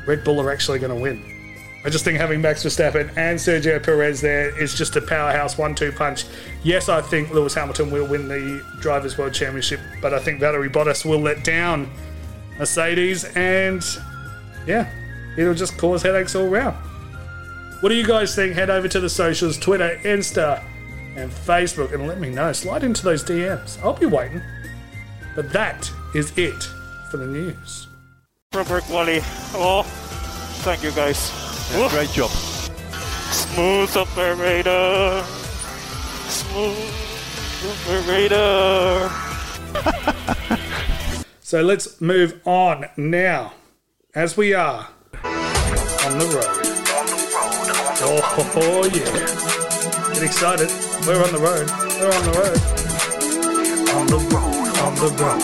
Red 0.06 0.22
Bull 0.22 0.40
are 0.40 0.52
actually 0.52 0.78
going 0.78 0.94
to 0.94 1.00
win. 1.00 1.28
I 1.84 1.88
just 1.88 2.04
think 2.04 2.18
having 2.18 2.40
Max 2.40 2.62
Verstappen 2.62 3.08
and 3.16 3.38
Sergio 3.38 3.82
Perez 3.82 4.20
there 4.20 4.56
is 4.60 4.74
just 4.76 4.94
a 4.94 5.00
powerhouse 5.00 5.58
one-two 5.58 5.90
punch. 5.92 6.26
Yes, 6.62 6.88
I 6.88 7.00
think 7.00 7.30
Lewis 7.30 7.54
Hamilton 7.54 7.90
will 7.90 8.06
win 8.06 8.28
the 8.28 8.64
Drivers' 8.80 9.18
World 9.18 9.34
Championship, 9.34 9.80
but 10.00 10.14
I 10.14 10.20
think 10.20 10.40
Valtteri 10.40 10.70
Bottas 10.70 11.04
will 11.04 11.18
let 11.18 11.42
down 11.42 11.90
Mercedes, 12.56 13.24
and 13.34 13.82
yeah, 14.64 14.88
it'll 15.36 15.54
just 15.54 15.76
cause 15.76 16.02
headaches 16.02 16.36
all 16.36 16.46
round. 16.46 16.76
What 17.82 17.88
do 17.88 17.96
you 17.96 18.06
guys 18.06 18.32
think? 18.36 18.54
Head 18.54 18.70
over 18.70 18.86
to 18.86 19.00
the 19.00 19.10
socials 19.10 19.58
Twitter, 19.58 19.98
Insta, 20.04 20.62
and 21.16 21.32
Facebook 21.32 21.92
and 21.92 22.06
let 22.06 22.20
me 22.20 22.30
know. 22.30 22.52
Slide 22.52 22.84
into 22.84 23.02
those 23.02 23.24
DMs. 23.24 23.82
I'll 23.82 23.92
be 23.92 24.06
waiting. 24.06 24.40
But 25.34 25.52
that 25.52 25.90
is 26.14 26.32
it 26.38 26.62
for 27.10 27.16
the 27.16 27.26
news. 27.26 27.88
Proper 28.52 28.82
quality. 28.82 29.18
Oh, 29.52 29.82
thank 30.62 30.84
you 30.84 30.92
guys. 30.92 31.32
Yeah, 31.72 31.88
great 31.90 32.10
job. 32.10 32.30
Smooth 32.30 33.96
operator. 33.96 35.24
Smooth 36.28 36.78
operator. 37.90 39.10
so 41.40 41.62
let's 41.62 42.00
move 42.00 42.40
on 42.46 42.86
now, 42.96 43.54
as 44.14 44.36
we 44.36 44.54
are 44.54 44.86
on 45.24 46.18
the 46.18 46.26
road. 46.32 46.61
Oh, 48.04 48.20
oh, 48.56 48.84
yeah. 48.86 50.12
Get 50.12 50.22
excited. 50.24 50.68
We're 51.06 51.22
on 51.22 51.32
the 51.32 51.38
road. 51.38 51.70
We're 52.00 52.12
on 52.12 52.24
the 52.24 52.32
road. 52.36 52.58
On 53.94 54.06
the 54.06 54.18
road. 54.18 54.78
On 54.78 54.94
the 54.96 55.08
road. 55.22 55.42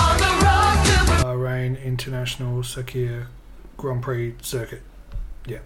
On 0.00 0.16
the 0.18 0.30
road. 0.40 0.80
Bahrain 1.22 1.82
International 1.84 2.62
Sakhir 2.62 3.26
Grand 3.76 4.02
Prix 4.02 4.34
Circuit. 4.40 4.82
Yeah. 5.46 5.60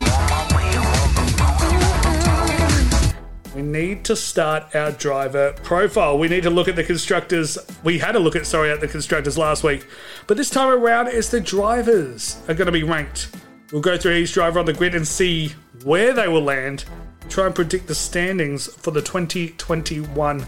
We 3.54 3.62
need 3.62 4.04
to 4.06 4.16
start 4.16 4.74
our 4.74 4.90
driver 4.90 5.52
profile. 5.62 6.18
We 6.18 6.26
need 6.26 6.42
to 6.42 6.50
look 6.50 6.66
at 6.66 6.74
the 6.74 6.82
constructors. 6.82 7.56
We 7.84 8.00
had 8.00 8.16
a 8.16 8.18
look 8.18 8.34
at, 8.34 8.46
sorry, 8.46 8.72
at 8.72 8.80
the 8.80 8.88
constructors 8.88 9.38
last 9.38 9.62
week. 9.62 9.86
But 10.26 10.36
this 10.36 10.50
time 10.50 10.70
around, 10.70 11.06
it's 11.06 11.28
the 11.28 11.40
drivers 11.40 12.36
are 12.48 12.54
going 12.54 12.66
to 12.66 12.72
be 12.72 12.82
ranked. 12.82 13.28
We'll 13.70 13.80
go 13.80 13.96
through 13.96 14.14
each 14.14 14.32
driver 14.32 14.58
on 14.58 14.66
the 14.66 14.72
grid 14.72 14.96
and 14.96 15.06
see 15.06 15.52
where 15.84 16.12
they 16.12 16.26
will 16.26 16.42
land. 16.42 16.84
Try 17.28 17.46
and 17.46 17.54
predict 17.54 17.86
the 17.86 17.94
standings 17.94 18.66
for 18.66 18.90
the 18.90 19.00
2021 19.00 20.44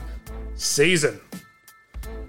season. 0.56 1.20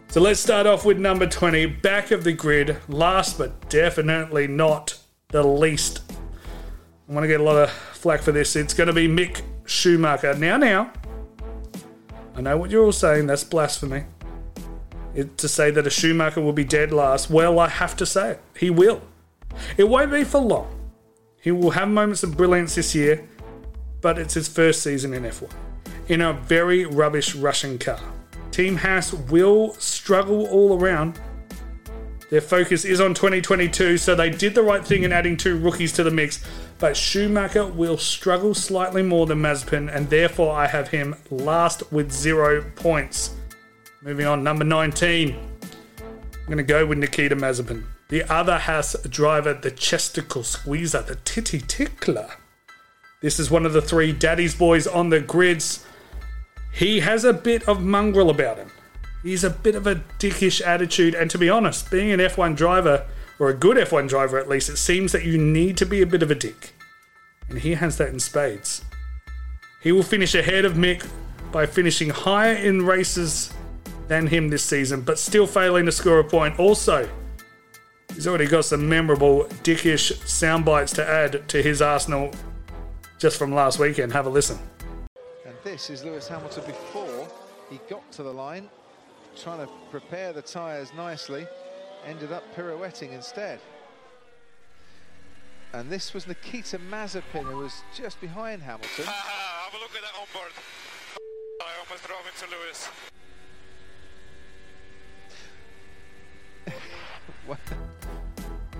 So 0.09 0.21
let's 0.21 0.39
start 0.39 0.67
off 0.67 0.85
with 0.85 0.99
number 0.99 1.25
20, 1.25 1.65
back 1.65 2.11
of 2.11 2.23
the 2.23 2.33
grid. 2.33 2.77
Last 2.87 3.39
but 3.39 3.67
definitely 3.69 4.47
not 4.47 4.99
the 5.29 5.43
least. 5.43 6.03
I'm 7.07 7.15
going 7.15 7.23
to 7.23 7.27
get 7.27 7.41
a 7.41 7.43
lot 7.43 7.57
of 7.57 7.71
flack 7.71 8.21
for 8.21 8.31
this. 8.31 8.55
It's 8.55 8.75
going 8.75 8.87
to 8.87 8.93
be 8.93 9.07
Mick 9.07 9.41
Schumacher. 9.67 10.33
Now, 10.33 10.57
now, 10.57 10.91
I 12.35 12.41
know 12.41 12.57
what 12.57 12.71
you're 12.71 12.85
all 12.85 12.91
saying. 12.91 13.27
That's 13.27 13.43
blasphemy. 13.43 14.05
It, 15.13 15.37
to 15.37 15.47
say 15.47 15.71
that 15.71 15.85
a 15.85 15.89
Schumacher 15.89 16.41
will 16.41 16.53
be 16.53 16.63
dead 16.63 16.91
last. 16.91 17.29
Well, 17.29 17.59
I 17.59 17.69
have 17.69 17.95
to 17.97 18.05
say 18.05 18.31
it. 18.31 18.41
He 18.57 18.69
will. 18.69 19.01
It 19.77 19.85
won't 19.85 20.11
be 20.11 20.23
for 20.23 20.39
long. 20.39 20.73
He 21.41 21.51
will 21.51 21.71
have 21.71 21.87
moments 21.87 22.23
of 22.23 22.35
brilliance 22.35 22.75
this 22.75 22.93
year, 22.93 23.27
but 24.01 24.19
it's 24.19 24.33
his 24.33 24.47
first 24.47 24.81
season 24.81 25.13
in 25.13 25.23
F1 25.23 25.51
in 26.07 26.21
a 26.21 26.33
very 26.33 26.85
rubbish 26.85 27.35
Russian 27.35 27.77
car. 27.77 27.99
Team 28.51 28.77
Haas 28.77 29.13
will 29.13 29.73
struggle 29.73 30.47
all 30.47 30.79
around. 30.79 31.19
Their 32.29 32.41
focus 32.41 32.85
is 32.85 32.99
on 32.99 33.13
2022, 33.13 33.97
so 33.97 34.15
they 34.15 34.29
did 34.29 34.55
the 34.55 34.63
right 34.63 34.85
thing 34.85 35.03
in 35.03 35.13
adding 35.13 35.37
two 35.37 35.57
rookies 35.57 35.93
to 35.93 36.03
the 36.03 36.11
mix. 36.11 36.43
But 36.79 36.95
Schumacher 36.95 37.65
will 37.65 37.97
struggle 37.97 38.53
slightly 38.53 39.01
more 39.01 39.25
than 39.25 39.41
Mazepin, 39.41 39.93
and 39.93 40.09
therefore 40.09 40.55
I 40.55 40.67
have 40.67 40.89
him 40.89 41.15
last 41.31 41.91
with 41.91 42.11
zero 42.11 42.63
points. 42.75 43.33
Moving 44.03 44.27
on, 44.27 44.43
number 44.43 44.63
19. 44.63 45.35
I'm 45.35 46.45
going 46.45 46.57
to 46.57 46.63
go 46.63 46.85
with 46.85 46.99
Nikita 46.99 47.35
Mazepin. 47.35 47.83
The 48.09 48.23
other 48.31 48.59
Haas 48.59 48.95
driver, 49.09 49.53
the 49.53 49.71
chesticle 49.71 50.43
squeezer, 50.43 51.01
the 51.01 51.15
titty 51.15 51.59
tickler. 51.59 52.29
This 53.21 53.39
is 53.39 53.49
one 53.49 53.65
of 53.65 53.73
the 53.73 53.81
three 53.81 54.11
daddy's 54.11 54.53
boys 54.53 54.85
on 54.85 55.09
the 55.09 55.19
grids. 55.19 55.83
He 56.71 56.99
has 56.99 57.23
a 57.23 57.33
bit 57.33 57.67
of 57.67 57.81
mongrel 57.81 58.29
about 58.29 58.57
him. 58.57 58.71
He's 59.23 59.43
a 59.43 59.49
bit 59.49 59.73
of 59.73 59.87
a 59.87 59.95
dickish 60.19 60.61
attitude, 60.61 61.15
and 61.15 61.29
to 61.31 61.39
be 61.39 61.49
honest, 61.49 61.89
being 61.89 62.11
an 62.11 62.19
F1 62.19 62.55
driver, 62.55 63.07
or 63.39 63.49
a 63.49 63.53
good 63.53 63.77
F1 63.77 64.07
driver 64.09 64.37
at 64.37 64.49
least, 64.49 64.69
it 64.69 64.77
seems 64.77 65.11
that 65.11 65.25
you 65.25 65.37
need 65.37 65.77
to 65.77 65.85
be 65.85 66.01
a 66.01 66.05
bit 66.05 66.23
of 66.23 66.31
a 66.31 66.35
dick. 66.35 66.73
And 67.49 67.59
he 67.59 67.75
has 67.75 67.97
that 67.97 68.09
in 68.09 68.19
spades. 68.19 68.83
He 69.81 69.91
will 69.91 70.03
finish 70.03 70.35
ahead 70.35 70.65
of 70.65 70.73
Mick 70.73 71.07
by 71.51 71.65
finishing 71.65 72.09
higher 72.09 72.55
in 72.55 72.85
races 72.85 73.53
than 74.07 74.27
him 74.27 74.49
this 74.49 74.63
season, 74.63 75.01
but 75.01 75.19
still 75.19 75.47
failing 75.47 75.85
to 75.85 75.91
score 75.91 76.19
a 76.19 76.23
point. 76.23 76.59
Also, 76.59 77.07
he's 78.13 78.27
already 78.27 78.47
got 78.47 78.65
some 78.65 78.87
memorable 78.87 79.45
dickish 79.63 80.25
sound 80.27 80.65
bites 80.65 80.93
to 80.93 81.07
add 81.07 81.47
to 81.49 81.61
his 81.61 81.81
arsenal 81.81 82.31
just 83.19 83.37
from 83.37 83.53
last 83.53 83.79
weekend. 83.79 84.11
Have 84.13 84.25
a 84.25 84.29
listen. 84.29 84.57
And 85.45 85.55
this 85.63 85.89
is 85.89 86.03
Lewis 86.03 86.27
Hamilton 86.27 86.63
before 86.65 87.27
he 87.69 87.79
got 87.89 88.09
to 88.13 88.23
the 88.23 88.33
line, 88.33 88.69
trying 89.41 89.65
to 89.65 89.71
prepare 89.91 90.33
the 90.33 90.41
tyres 90.41 90.91
nicely, 90.95 91.45
ended 92.07 92.31
up 92.31 92.43
pirouetting 92.55 93.11
instead. 93.11 93.59
And 95.73 95.89
this 95.89 96.13
was 96.13 96.25
Nikita 96.27 96.79
Mazepin, 96.79 97.43
who 97.43 97.57
was 97.57 97.83
just 97.93 98.21
behind 98.21 98.61
Hamilton. 98.63 99.05
Ah, 99.07 99.11
ah, 99.27 99.69
have 99.69 99.79
a 99.79 99.83
look 99.83 99.93
at 99.95 100.01
that 100.01 100.13
onboard. 100.17 100.51
I 101.61 101.65
almost 101.83 102.07
drove 102.07 102.25
into 102.25 102.47
Lewis. 102.55 102.89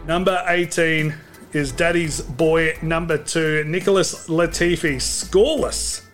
Number 0.08 0.44
18 0.48 1.14
is 1.52 1.72
Daddy's 1.74 2.22
boy 2.22 2.78
number 2.82 3.18
two, 3.18 3.64
Nicholas 3.66 4.28
Latifi, 4.28 4.96
scoreless. 4.96 6.07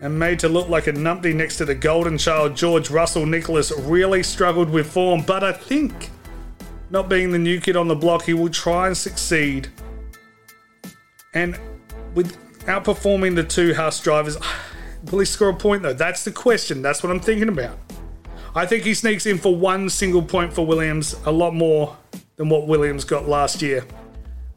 And 0.00 0.18
made 0.18 0.38
to 0.40 0.48
look 0.48 0.68
like 0.68 0.86
a 0.86 0.92
numpty 0.92 1.34
next 1.34 1.56
to 1.58 1.64
the 1.64 1.74
golden 1.74 2.18
child, 2.18 2.56
George 2.56 2.88
Russell. 2.88 3.26
Nicholas 3.26 3.72
really 3.76 4.22
struggled 4.22 4.70
with 4.70 4.90
form, 4.90 5.22
but 5.22 5.42
I 5.42 5.52
think, 5.52 6.10
not 6.90 7.08
being 7.08 7.32
the 7.32 7.38
new 7.38 7.60
kid 7.60 7.76
on 7.76 7.88
the 7.88 7.96
block, 7.96 8.22
he 8.22 8.34
will 8.34 8.48
try 8.48 8.86
and 8.86 8.96
succeed. 8.96 9.68
And 11.34 11.58
with 12.14 12.36
outperforming 12.66 13.34
the 13.34 13.42
two 13.42 13.74
Haas 13.74 14.00
drivers, 14.00 14.36
will 15.10 15.18
he 15.18 15.24
score 15.24 15.48
a 15.48 15.54
point 15.54 15.82
though? 15.82 15.92
That's 15.92 16.24
the 16.24 16.32
question. 16.32 16.80
That's 16.80 17.02
what 17.02 17.10
I'm 17.10 17.20
thinking 17.20 17.48
about. 17.48 17.78
I 18.54 18.66
think 18.66 18.84
he 18.84 18.94
sneaks 18.94 19.26
in 19.26 19.38
for 19.38 19.54
one 19.54 19.90
single 19.90 20.22
point 20.22 20.52
for 20.52 20.66
Williams, 20.66 21.14
a 21.26 21.32
lot 21.32 21.54
more 21.54 21.96
than 22.36 22.48
what 22.48 22.66
Williams 22.66 23.04
got 23.04 23.28
last 23.28 23.62
year. 23.62 23.84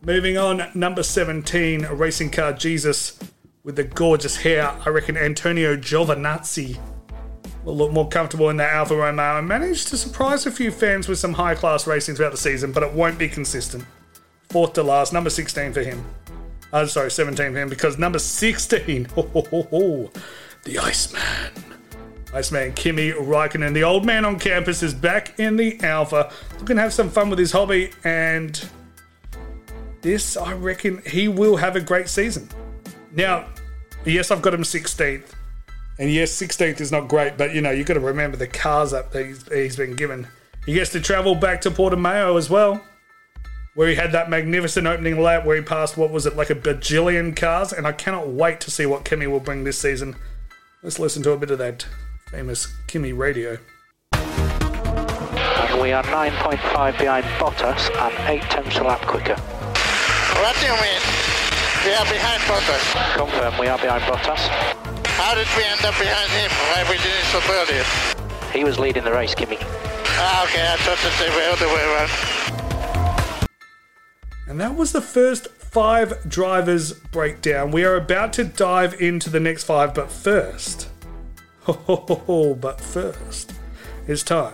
Moving 0.03 0.37
on, 0.37 0.71
number 0.73 1.03
17, 1.03 1.85
racing 1.85 2.31
car 2.31 2.53
Jesus 2.53 3.19
with 3.63 3.75
the 3.75 3.83
gorgeous 3.83 4.37
hair. 4.37 4.75
I 4.85 4.89
reckon 4.89 5.17
Antonio 5.17 5.75
Giovinazzi 5.75 6.79
will 7.63 7.75
look 7.75 7.91
more 7.91 8.07
comfortable 8.07 8.49
in 8.49 8.57
that 8.57 8.73
Alfa 8.73 8.95
Romeo 8.95 9.37
and 9.37 9.47
managed 9.47 9.89
to 9.89 9.97
surprise 9.97 10.45
a 10.45 10.51
few 10.51 10.71
fans 10.71 11.07
with 11.07 11.19
some 11.19 11.33
high 11.33 11.55
class 11.55 11.85
racing 11.85 12.15
throughout 12.15 12.31
the 12.31 12.37
season, 12.37 12.71
but 12.71 12.83
it 12.83 12.91
won't 12.91 13.19
be 13.19 13.29
consistent. 13.29 13.85
Fourth 14.49 14.73
to 14.73 14.83
last, 14.83 15.13
number 15.13 15.29
16 15.29 15.73
for 15.73 15.81
him. 15.81 16.03
Uh, 16.73 16.85
sorry, 16.85 17.11
17 17.11 17.53
for 17.53 17.59
him 17.59 17.69
because 17.69 17.97
number 17.97 18.19
16, 18.19 19.05
ho, 19.15 19.21
ho, 19.21 19.41
ho, 19.49 19.61
ho, 19.63 20.11
the 20.63 20.79
Iceman. 20.79 21.51
Iceman 22.33 22.71
Kimi 22.73 23.11
Raikkonen, 23.11 23.73
the 23.73 23.83
old 23.83 24.05
man 24.05 24.23
on 24.23 24.39
campus, 24.39 24.81
is 24.81 24.93
back 24.93 25.37
in 25.37 25.57
the 25.57 25.77
Alfa, 25.83 26.31
looking 26.59 26.77
to 26.77 26.81
have 26.81 26.93
some 26.93 27.09
fun 27.09 27.29
with 27.29 27.37
his 27.37 27.51
hobby, 27.51 27.91
and 28.05 28.63
this, 30.01 30.37
I 30.37 30.53
reckon, 30.53 31.01
he 31.05 31.27
will 31.27 31.57
have 31.57 31.75
a 31.75 31.81
great 31.81 32.07
season. 32.07 32.47
Now, 33.13 33.47
yes, 34.05 34.31
I've 34.31 34.41
got 34.41 34.53
him 34.53 34.63
16th, 34.63 35.33
and 35.99 36.11
yes, 36.11 36.31
16th 36.31 36.79
is 36.79 36.91
not 36.91 37.07
great, 37.07 37.37
but 37.37 37.53
you 37.53 37.61
know, 37.61 37.71
you've 37.71 37.87
got 37.87 37.95
to 37.95 37.99
remember 37.99 38.37
the 38.37 38.47
cars 38.47 38.91
that 38.91 39.07
he's, 39.13 39.45
he's 39.51 39.75
been 39.75 39.95
given. 39.95 40.27
He 40.65 40.73
gets 40.73 40.91
to 40.91 41.01
travel 41.01 41.35
back 41.35 41.61
to 41.61 41.71
Portimao 41.71 42.37
as 42.37 42.49
well, 42.49 42.81
where 43.75 43.89
he 43.89 43.95
had 43.95 44.11
that 44.13 44.29
magnificent 44.29 44.87
opening 44.87 45.19
lap 45.19 45.45
where 45.45 45.57
he 45.57 45.61
passed, 45.61 45.97
what 45.97 46.11
was 46.11 46.25
it, 46.25 46.35
like 46.35 46.49
a 46.49 46.55
bajillion 46.55 47.35
cars, 47.35 47.73
and 47.73 47.85
I 47.85 47.91
cannot 47.91 48.29
wait 48.29 48.61
to 48.61 48.71
see 48.71 48.85
what 48.85 49.03
Kimi 49.03 49.27
will 49.27 49.39
bring 49.39 49.63
this 49.63 49.77
season. 49.77 50.15
Let's 50.83 50.99
listen 50.99 51.21
to 51.23 51.31
a 51.31 51.37
bit 51.37 51.51
of 51.51 51.57
that 51.57 51.85
famous 52.31 52.73
Kimi 52.87 53.11
radio. 53.11 53.57
And 54.13 55.81
we 55.81 55.91
are 55.91 56.03
9.5 56.03 56.97
behind 56.97 57.25
Bottas 57.39 57.89
and 57.97 58.41
8 58.41 58.41
tenths 58.49 58.77
a 58.77 58.83
lap 58.83 59.01
quicker. 59.01 59.35
What 59.35 60.55
do 60.59 60.65
you 60.65 60.73
mean? 60.73 61.20
We 61.83 61.91
are 61.93 62.05
behind 62.05 62.41
Bottas. 62.43 63.17
Confirm 63.17 63.57
we 63.57 63.67
are 63.67 63.79
behind 63.79 64.03
Bottas. 64.03 64.37
How 65.17 65.33
did 65.33 65.47
we 65.57 65.63
end 65.63 65.83
up 65.83 65.97
behind 65.97 66.29
him? 66.29 66.51
Why 66.51 66.83
we 66.87 66.97
didn't 66.97 67.25
stop 67.25 67.49
earlier? 67.49 67.83
He 68.53 68.63
was 68.63 68.77
leading 68.77 69.03
the 69.03 69.11
race, 69.11 69.33
Kimi. 69.33 69.57
Ah, 69.59 70.43
okay, 70.43 70.61
I 70.61 70.77
thought 70.77 70.99
that 71.01 71.17
they 71.19 71.29
were 71.31 71.55
the 71.57 71.67
way 71.73 71.83
around. 71.89 73.49
And 74.47 74.59
that 74.59 74.75
was 74.75 74.91
the 74.91 75.01
first 75.01 75.47
five 75.47 76.29
drivers 76.29 76.93
breakdown. 76.93 77.71
We 77.71 77.83
are 77.83 77.95
about 77.95 78.33
to 78.33 78.43
dive 78.43 79.01
into 79.01 79.31
the 79.31 79.39
next 79.39 79.63
five, 79.63 79.95
but 79.95 80.11
first, 80.11 80.87
ho, 81.61 81.73
ho, 81.73 81.95
ho, 81.95 82.15
ho, 82.15 82.53
but 82.53 82.79
first, 82.79 83.53
it's 84.07 84.21
time 84.21 84.53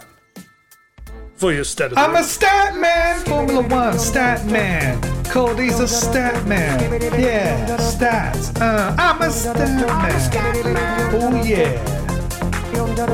for 1.35 1.51
your 1.51 1.65
stat 1.65 1.91
I'm 1.97 2.15
a 2.15 2.23
stat 2.23 2.77
man, 2.77 3.19
Formula 3.25 3.67
One 3.67 3.99
stat 3.99 4.45
man. 4.45 5.16
Cody's 5.29 5.79
a 5.79 5.87
stat 5.87 6.45
man. 6.47 6.79
Yeah, 7.19 7.77
stats. 7.77 8.59
Uh, 8.59 8.95
I'm 8.97 9.21
a 9.21 9.29
stat 9.29 9.57
man. 9.57 11.13
Oh 11.13 11.43
yeah. 11.43 11.73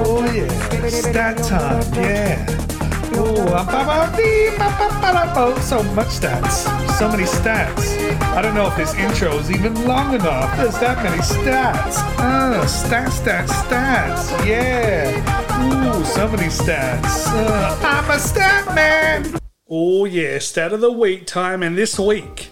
Oh 0.06 0.24
yeah. 0.34 0.90
Stat 0.90 1.38
time. 1.38 1.94
Yeah. 1.96 2.54
Oh, 5.36 5.60
so 5.62 5.82
much 5.94 6.08
stats. 6.08 6.68
So 6.98 7.10
many 7.10 7.24
stats. 7.24 7.98
I 8.22 8.42
don't 8.42 8.54
know 8.56 8.68
if 8.68 8.76
this 8.78 8.94
intro 8.96 9.38
is 9.38 9.50
even 9.52 9.86
long 9.86 10.14
enough. 10.14 10.56
There's 10.58 10.78
that 10.80 11.04
many 11.04 11.22
stats. 11.22 11.98
Uh, 12.18 12.64
stats, 12.66 13.20
stats, 13.22 13.50
stats. 13.50 14.46
Yeah. 14.46 15.12
Ooh, 15.64 16.04
so 16.06 16.28
many 16.28 16.48
stats. 16.48 17.28
Uh, 17.28 17.78
I'm 17.82 18.10
a 18.12 18.20
stat 18.20 18.76
man. 18.76 19.43
Oh, 19.76 20.06
yeah, 20.06 20.38
stat 20.38 20.72
of 20.72 20.82
the 20.82 20.92
week 20.92 21.26
time. 21.26 21.64
And 21.64 21.76
this 21.76 21.98
week, 21.98 22.50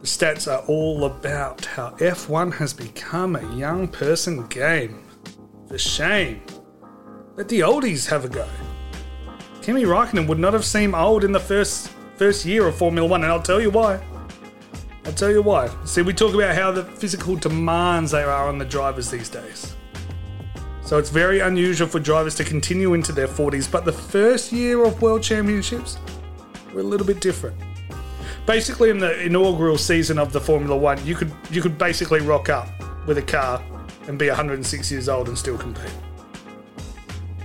the 0.00 0.06
stats 0.06 0.50
are 0.50 0.64
all 0.64 1.04
about 1.04 1.66
how 1.66 1.90
F1 1.98 2.54
has 2.54 2.72
become 2.72 3.36
a 3.36 3.54
young 3.54 3.86
person 3.86 4.46
game. 4.46 5.04
The 5.66 5.76
shame. 5.76 6.40
Let 7.36 7.50
the 7.50 7.60
oldies 7.60 8.08
have 8.08 8.24
a 8.24 8.30
go. 8.30 8.48
Kimi 9.60 9.82
Raikkonen 9.82 10.26
would 10.26 10.38
not 10.38 10.54
have 10.54 10.64
seemed 10.64 10.94
old 10.94 11.22
in 11.22 11.32
the 11.32 11.38
first 11.38 11.90
first 12.16 12.46
year 12.46 12.66
of 12.66 12.76
Formula 12.76 13.06
One, 13.06 13.24
and 13.24 13.30
I'll 13.30 13.42
tell 13.42 13.60
you 13.60 13.68
why. 13.68 14.02
I'll 15.04 15.12
tell 15.12 15.30
you 15.30 15.42
why. 15.42 15.68
See, 15.84 16.00
we 16.00 16.14
talk 16.14 16.32
about 16.34 16.54
how 16.54 16.72
the 16.72 16.84
physical 16.84 17.36
demands 17.36 18.10
there 18.10 18.30
are 18.30 18.48
on 18.48 18.56
the 18.56 18.64
drivers 18.64 19.10
these 19.10 19.28
days. 19.28 19.76
So 20.80 20.96
it's 20.96 21.10
very 21.10 21.40
unusual 21.40 21.88
for 21.88 22.00
drivers 22.00 22.34
to 22.36 22.44
continue 22.44 22.94
into 22.94 23.12
their 23.12 23.28
40s, 23.28 23.70
but 23.70 23.84
the 23.84 23.92
first 23.92 24.50
year 24.50 24.82
of 24.82 25.02
World 25.02 25.22
Championships 25.22 25.98
were 26.72 26.80
a 26.80 26.84
little 26.84 27.06
bit 27.06 27.20
different. 27.20 27.56
Basically, 28.46 28.90
in 28.90 28.98
the 28.98 29.20
inaugural 29.22 29.78
season 29.78 30.18
of 30.18 30.32
the 30.32 30.40
Formula 30.40 30.76
One, 30.76 31.04
you 31.06 31.14
could 31.14 31.32
you 31.50 31.62
could 31.62 31.78
basically 31.78 32.20
rock 32.20 32.48
up 32.48 32.68
with 33.06 33.18
a 33.18 33.22
car 33.22 33.62
and 34.08 34.18
be 34.18 34.28
106 34.28 34.90
years 34.90 35.08
old 35.08 35.28
and 35.28 35.38
still 35.38 35.56
compete. 35.56 35.94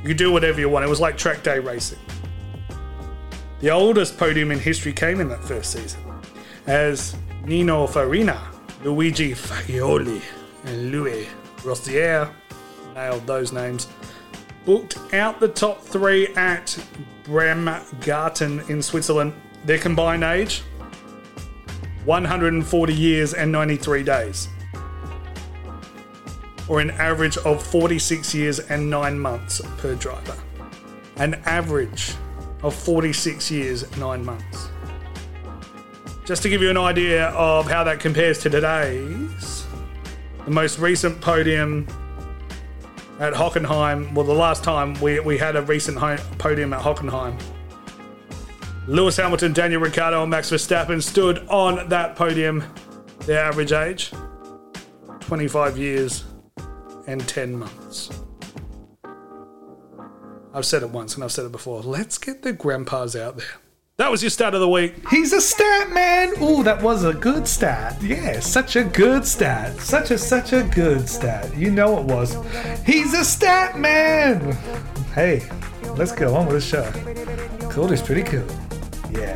You 0.02 0.08
could 0.08 0.18
do 0.18 0.32
whatever 0.32 0.60
you 0.60 0.70
want. 0.70 0.86
It 0.86 0.90
was 0.90 1.00
like 1.00 1.18
track 1.18 1.44
day 1.44 1.60
racing. 1.60 2.00
The 3.60 3.70
oldest 3.72 4.18
podium 4.18 4.52
in 4.52 4.60
history 4.60 4.94
came 4.94 5.20
in 5.20 5.30
that 5.30 5.44
first 5.44 5.72
season, 5.72 6.00
as 6.68 7.16
Nino 7.44 7.88
Farina, 7.88 8.40
Luigi 8.84 9.32
Fagioli, 9.34 10.22
and 10.66 10.92
Louis 10.92 11.28
Rosier 11.64 12.32
nailed 12.94 13.26
those 13.26 13.52
names. 13.52 13.88
Booked 14.66 14.98
out 15.14 15.40
the 15.40 15.48
top 15.48 15.82
three 15.82 16.28
at 16.36 16.78
Bremgarten 17.28 18.68
in 18.70 18.82
Switzerland. 18.82 19.34
Their 19.66 19.78
combined 19.78 20.24
age 20.24 20.64
140 22.06 22.94
years 22.94 23.34
and 23.34 23.52
93 23.52 24.04
days. 24.04 24.48
Or 26.70 26.80
an 26.80 26.92
average 26.92 27.38
of 27.38 27.62
46 27.62 28.34
years 28.34 28.60
and 28.60 28.90
9 28.90 29.20
months 29.20 29.62
per 29.78 29.96
driver. 29.96 30.36
An 31.18 31.36
average 31.46 32.14
of 32.64 32.74
46 32.74 33.52
years, 33.52 33.98
9 33.98 34.24
months. 34.24 34.70
Just 36.26 36.44
to 36.44 36.50
give 36.50 36.62
you 36.62 36.70
an 36.70 36.78
idea 36.78 37.28
of 37.30 37.70
how 37.70 37.84
that 37.84 38.00
compares 38.00 38.40
to 38.40 38.50
today's, 38.50 39.66
the 40.46 40.52
most 40.52 40.80
recent 40.80 41.20
podium 41.22 41.88
at 43.20 43.34
Hockenheim, 43.34 44.14
well, 44.14 44.26
the 44.26 44.34
last 44.34 44.64
time 44.64 44.94
we, 45.02 45.20
we 45.20 45.38
had 45.38 45.56
a 45.56 45.62
recent 45.64 45.98
podium 46.38 46.74
at 46.74 46.82
Hockenheim, 46.82 47.40
Lewis 48.88 49.18
Hamilton, 49.18 49.54
Daniel 49.54 49.82
Ricciardo, 49.82 50.22
and 50.22 50.32
Max 50.32 50.50
Verstappen 50.50 51.04
stood 51.04 51.40
on 51.50 51.90
that 51.90 52.16
podium. 52.16 52.64
Their 53.26 53.44
average 53.44 53.74
age 53.74 54.14
25 55.20 55.78
years 55.78 56.24
and 57.08 57.28
10 57.28 57.58
months. 57.58 58.10
I've 60.54 60.66
said 60.66 60.84
it 60.84 60.90
once 60.90 61.16
and 61.16 61.24
I've 61.24 61.34
said 61.34 61.46
it 61.46 61.52
before. 61.52 61.82
Let's 61.82 62.18
get 62.18 62.44
the 62.44 62.54
grandpas 62.54 63.16
out 63.16 63.38
there. 63.38 63.46
That 63.98 64.12
was 64.12 64.22
your 64.22 64.30
stat 64.30 64.54
of 64.54 64.60
the 64.60 64.70
week. 64.70 64.94
He's 65.10 65.34
a 65.34 65.42
stat 65.42 65.90
man. 65.92 66.32
Ooh, 66.40 66.62
that 66.62 66.84
was 66.84 67.04
a 67.04 67.16
good 67.16 67.48
stat. 67.48 68.00
Yeah, 68.00 68.40
such 68.40 68.76
a 68.76 68.84
good 68.84 69.26
stat. 69.26 69.76
Such 69.80 70.12
a 70.12 70.20
such 70.20 70.54
a 70.54 70.62
good 70.62 71.10
stat. 71.10 71.58
You 71.58 71.72
know 71.72 71.98
it 71.98 72.06
was. 72.06 72.38
He's 72.86 73.16
a 73.16 73.26
stat 73.26 73.80
man. 73.80 74.52
Hey, 75.16 75.50
let's 75.96 76.12
go 76.12 76.36
on 76.36 76.46
with 76.46 76.58
the 76.58 76.62
show. 76.62 76.92
Cool 77.72 77.92
is 77.92 78.04
pretty 78.04 78.22
cool. 78.22 78.46
Yeah. 79.10 79.34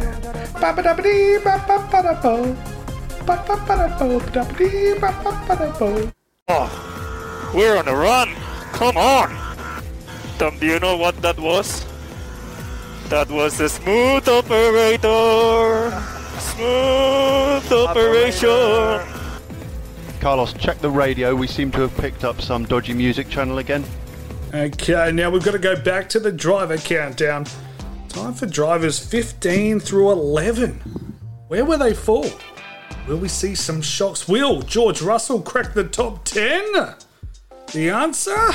Oh, 6.49 7.51
We're 7.55 7.77
on 7.77 7.87
a 7.87 7.95
run. 7.95 8.29
Come 8.73 8.95
on. 8.95 9.29
Tom, 10.37 10.59
do 10.59 10.67
you 10.67 10.79
know 10.79 10.97
what 10.97 11.19
that 11.23 11.39
was? 11.39 11.90
That 13.11 13.29
was 13.29 13.59
a 13.59 13.67
smooth 13.67 14.25
operator. 14.29 15.91
Smooth 16.39 17.69
operation. 17.69 19.05
Carlos, 20.21 20.53
check 20.53 20.77
the 20.77 20.89
radio. 20.89 21.35
We 21.35 21.45
seem 21.45 21.71
to 21.71 21.81
have 21.81 21.97
picked 21.97 22.23
up 22.23 22.39
some 22.39 22.63
dodgy 22.63 22.93
music 22.93 23.27
channel 23.27 23.57
again. 23.57 23.83
Okay, 24.53 25.11
now 25.11 25.29
we've 25.29 25.43
got 25.43 25.51
to 25.51 25.59
go 25.59 25.75
back 25.75 26.07
to 26.07 26.21
the 26.21 26.31
driver 26.31 26.77
countdown. 26.77 27.47
Time 28.07 28.33
for 28.33 28.45
drivers 28.45 28.97
15 28.97 29.81
through 29.81 30.09
11. 30.11 30.75
Where 31.49 31.65
were 31.65 31.77
they 31.77 31.93
fall? 31.93 32.27
Will 33.09 33.17
we 33.17 33.27
see 33.27 33.55
some 33.55 33.81
shocks? 33.81 34.25
Will 34.25 34.61
George 34.61 35.01
Russell 35.01 35.41
crack 35.41 35.73
the 35.73 35.83
top 35.83 36.23
10? 36.23 36.95
The 37.73 37.89
answer? 37.89 38.51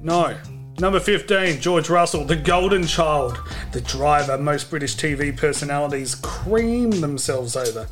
No. 0.00 0.34
Number 0.80 0.98
15, 0.98 1.60
George 1.60 1.90
Russell, 1.90 2.24
the 2.24 2.36
golden 2.36 2.86
child, 2.86 3.38
the 3.72 3.82
driver 3.82 4.38
most 4.38 4.70
British 4.70 4.96
TV 4.96 5.36
personalities 5.36 6.14
cream 6.14 6.90
themselves 6.90 7.54
over. 7.54 7.86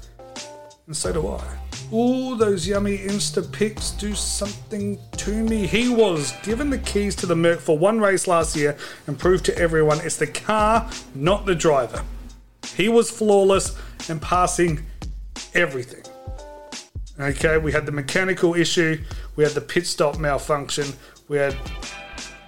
And 0.86 0.96
so 0.96 1.12
do 1.12 1.28
I. 1.28 1.44
All 1.92 2.34
those 2.34 2.66
yummy 2.66 2.96
Insta 2.96 3.52
pics 3.52 3.90
do 3.90 4.14
something 4.14 4.98
to 5.18 5.32
me. 5.32 5.66
He 5.66 5.90
was 5.90 6.32
given 6.42 6.70
the 6.70 6.78
keys 6.78 7.14
to 7.16 7.26
the 7.26 7.36
Merc 7.36 7.60
for 7.60 7.76
one 7.76 8.00
race 8.00 8.26
last 8.26 8.56
year 8.56 8.74
and 9.06 9.18
proved 9.18 9.44
to 9.44 9.58
everyone 9.58 10.00
it's 10.00 10.16
the 10.16 10.26
car, 10.26 10.90
not 11.14 11.44
the 11.44 11.54
driver. 11.54 12.02
He 12.74 12.88
was 12.88 13.10
flawless 13.10 13.78
and 14.08 14.20
passing 14.22 14.86
everything. 15.52 16.04
Okay, 17.20 17.58
we 17.58 17.70
had 17.70 17.84
the 17.84 17.92
mechanical 17.92 18.54
issue, 18.54 18.98
we 19.36 19.44
had 19.44 19.52
the 19.52 19.60
pit 19.60 19.86
stop 19.86 20.18
malfunction, 20.18 20.86
we 21.28 21.36
had 21.36 21.54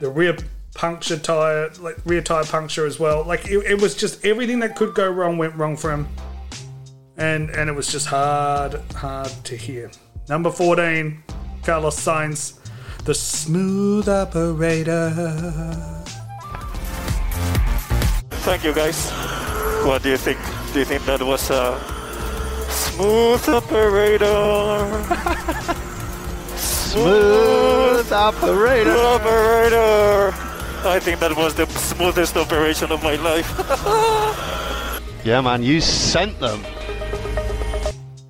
the 0.00 0.10
rear 0.10 0.36
puncture 0.74 1.18
tire, 1.18 1.70
like 1.80 1.96
rear 2.04 2.22
tire 2.22 2.44
puncture 2.44 2.86
as 2.86 2.98
well. 2.98 3.24
Like 3.24 3.46
it, 3.48 3.58
it 3.66 3.80
was 3.80 3.94
just 3.94 4.24
everything 4.24 4.60
that 4.60 4.76
could 4.76 4.94
go 4.94 5.08
wrong 5.10 5.38
went 5.38 5.54
wrong 5.54 5.76
for 5.76 5.92
him, 5.92 6.08
and 7.16 7.50
and 7.50 7.68
it 7.68 7.74
was 7.74 7.92
just 7.92 8.06
hard, 8.06 8.80
hard 8.94 9.30
to 9.44 9.56
hear. 9.56 9.90
Number 10.28 10.50
fourteen, 10.50 11.22
Carlos 11.62 11.96
Sainz, 11.96 12.58
the 13.04 13.14
smooth 13.14 14.08
operator. 14.08 15.10
Thank 18.42 18.64
you, 18.64 18.72
guys. 18.72 19.10
What 19.84 20.02
do 20.02 20.08
you 20.10 20.16
think? 20.16 20.38
Do 20.72 20.78
you 20.78 20.84
think 20.84 21.04
that 21.04 21.22
was 21.22 21.50
a 21.50 21.78
smooth 22.68 23.48
operator? 23.48 24.26
Smooth 26.90 28.12
operator. 28.12 28.96
operator. 28.96 30.34
I 30.84 30.98
think 31.00 31.20
that 31.20 31.36
was 31.36 31.54
the 31.54 31.66
smoothest 31.66 32.36
operation 32.36 32.90
of 32.90 33.02
my 33.02 33.14
life. 33.16 33.48
Yeah, 35.22 35.42
man, 35.42 35.62
you 35.62 35.82
sent 35.82 36.40
them. 36.40 36.64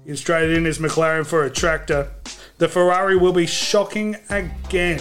He's 0.04 0.20
traded 0.20 0.56
in 0.56 0.64
his 0.64 0.80
McLaren 0.80 1.24
for 1.24 1.44
a 1.44 1.50
tractor. 1.50 2.10
The 2.58 2.68
Ferrari 2.68 3.16
will 3.16 3.32
be 3.32 3.46
shocking 3.46 4.16
again. 4.28 5.00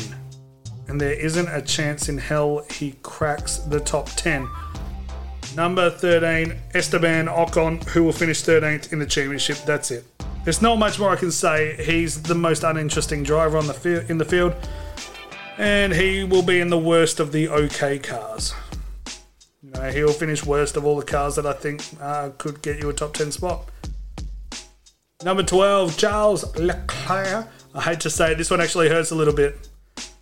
And 0.88 1.02
there 1.02 1.14
isn't 1.14 1.48
a 1.48 1.64
chance 1.64 2.08
in 2.08 2.20
hell 2.20 2.64
he 2.70 2.92
cracks 3.02 3.58
the 3.58 3.80
top 3.80 4.08
10. 4.12 4.48
Number 5.56 5.90
13, 5.90 6.56
Esteban 6.76 7.26
Ocon, 7.26 7.84
who 7.86 8.04
will 8.04 8.14
finish 8.14 8.44
13th 8.44 8.94
in 8.94 9.00
the 9.00 9.08
championship. 9.08 9.58
That's 9.66 9.90
it. 9.90 10.06
There's 10.50 10.64
not 10.64 10.80
much 10.80 10.98
more 10.98 11.12
I 11.12 11.16
can 11.16 11.30
say. 11.30 11.76
He's 11.76 12.24
the 12.24 12.34
most 12.34 12.64
uninteresting 12.64 13.22
driver 13.22 13.56
on 13.56 13.68
the 13.68 14.06
in 14.10 14.18
the 14.18 14.26
field, 14.26 14.56
and 15.60 15.94
he 15.94 16.24
will 16.24 16.42
be 16.42 16.60
in 16.60 16.72
the 16.72 16.78
worst 16.80 17.20
of 17.20 17.32
the 17.32 17.48
OK 17.50 18.00
cars. 18.00 18.56
You 19.62 19.70
know, 19.70 19.92
he'll 19.92 20.12
finish 20.12 20.44
worst 20.44 20.76
of 20.76 20.88
all 20.88 20.96
the 20.96 21.06
cars 21.06 21.36
that 21.36 21.46
I 21.46 21.54
think 21.54 21.84
uh, 22.02 22.32
could 22.40 22.64
get 22.64 22.80
you 22.80 22.90
a 22.90 22.94
top 22.94 23.14
10 23.14 23.32
spot. 23.32 23.70
Number 25.24 25.44
12, 25.44 25.96
Charles 25.96 26.44
Leclerc. 26.58 27.48
I 27.76 27.82
hate 27.82 28.00
to 28.00 28.10
say 28.10 28.32
it, 28.32 28.40
this 28.40 28.50
one 28.50 28.60
actually 28.60 28.90
hurts 28.90 29.12
a 29.12 29.16
little 29.16 29.36
bit, 29.36 29.70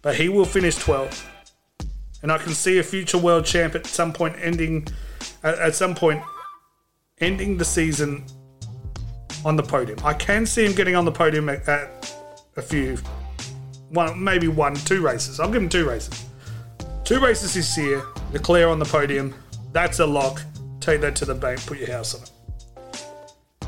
but 0.01 0.17
he 0.17 0.27
will 0.27 0.43
finish 0.43 0.75
12th. 0.75 1.25
And 2.21 2.33
I 2.33 2.37
can 2.37 2.51
see 2.51 2.79
a 2.79 2.83
future 2.83 3.17
world 3.17 3.45
champ 3.45 3.75
at 3.75 3.87
some 3.87 4.11
point 4.11 4.35
ending, 4.41 4.89
at 5.41 5.73
some 5.73 5.95
point, 5.95 6.21
ending 7.21 7.55
the 7.55 7.63
season 7.63 8.25
on 9.45 9.55
the 9.55 9.63
podium. 9.63 9.99
I 10.03 10.13
can 10.13 10.45
see 10.45 10.65
him 10.65 10.73
getting 10.73 10.95
on 10.95 11.05
the 11.05 11.11
podium 11.11 11.49
at, 11.49 11.67
at 11.67 12.13
a 12.55 12.61
few, 12.61 12.97
one 13.89 14.21
maybe 14.21 14.47
one, 14.47 14.75
two 14.75 15.01
races. 15.01 15.39
I'll 15.39 15.51
give 15.51 15.61
him 15.61 15.69
two 15.69 15.87
races. 15.87 16.25
Two 17.03 17.19
races 17.19 17.53
this 17.53 17.77
year. 17.77 18.03
Leclerc 18.33 18.69
on 18.69 18.79
the 18.79 18.85
podium. 18.85 19.33
That's 19.71 19.99
a 19.99 20.05
lock. 20.05 20.41
Take 20.79 21.01
that 21.01 21.15
to 21.17 21.25
the 21.25 21.35
bank. 21.35 21.65
Put 21.65 21.77
your 21.77 21.91
house 21.91 22.15
on 22.15 22.23
it. 22.23 22.31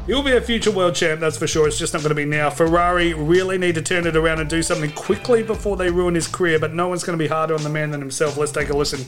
He'll 0.10 0.24
be 0.24 0.36
a 0.36 0.42
future 0.42 0.72
world 0.72 0.96
champ, 0.96 1.20
that's 1.20 1.38
for 1.38 1.46
sure. 1.46 1.68
It's 1.68 1.78
just 1.78 1.94
not 1.94 2.02
going 2.02 2.10
to 2.10 2.16
be 2.16 2.26
now. 2.26 2.50
Ferrari 2.50 3.14
really 3.14 3.60
need 3.60 3.76
to 3.76 3.82
turn 3.84 4.08
it 4.08 4.16
around 4.16 4.40
and 4.40 4.50
do 4.50 4.64
something 4.64 4.92
quickly 4.94 5.44
before 5.44 5.78
they 5.78 5.92
ruin 5.92 6.16
his 6.16 6.28
career, 6.28 6.58
but 6.58 6.74
no 6.74 6.88
one's 6.88 7.04
going 7.04 7.18
to 7.18 7.24
be 7.24 7.28
harder 7.28 7.54
on 7.54 7.62
the 7.62 7.70
man 7.70 7.92
than 7.92 8.02
himself. 8.02 8.36
Let's 8.36 8.52
take 8.52 8.70
a 8.70 8.76
listen 8.76 9.06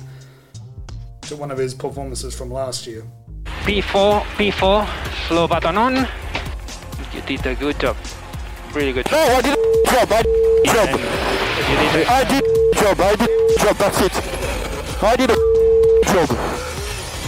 to 1.24 1.36
one 1.36 1.50
of 1.50 1.58
his 1.58 1.74
performances 1.74 2.36
from 2.36 2.52
last 2.52 2.86
year. 2.86 3.04
P4, 3.46 4.22
P4, 4.22 5.28
slow 5.28 5.48
button 5.48 5.76
on. 5.76 6.08
You 7.14 7.22
did 7.22 7.46
a 7.46 7.56
good 7.56 7.78
job. 7.80 7.98
Really 8.74 8.94
good 8.94 9.06
job. 9.06 9.14
No, 9.14 9.36
I 9.36 9.42
did 9.42 9.54
a 9.54 9.92
job. 9.92 10.12
I 10.12 10.22
did 10.24 10.32
a 10.32 10.72
job. 10.72 10.90
I 12.08 12.24
did 12.24 12.44
a 12.44 12.76
job. 12.80 13.00
I 13.02 13.16
did 13.16 13.30
a 13.30 13.60
job. 13.60 13.76
That's 13.78 14.02
it. 14.02 15.04
I 15.04 15.16
did 15.18 15.30
a 15.32 15.36
job. 16.08 16.30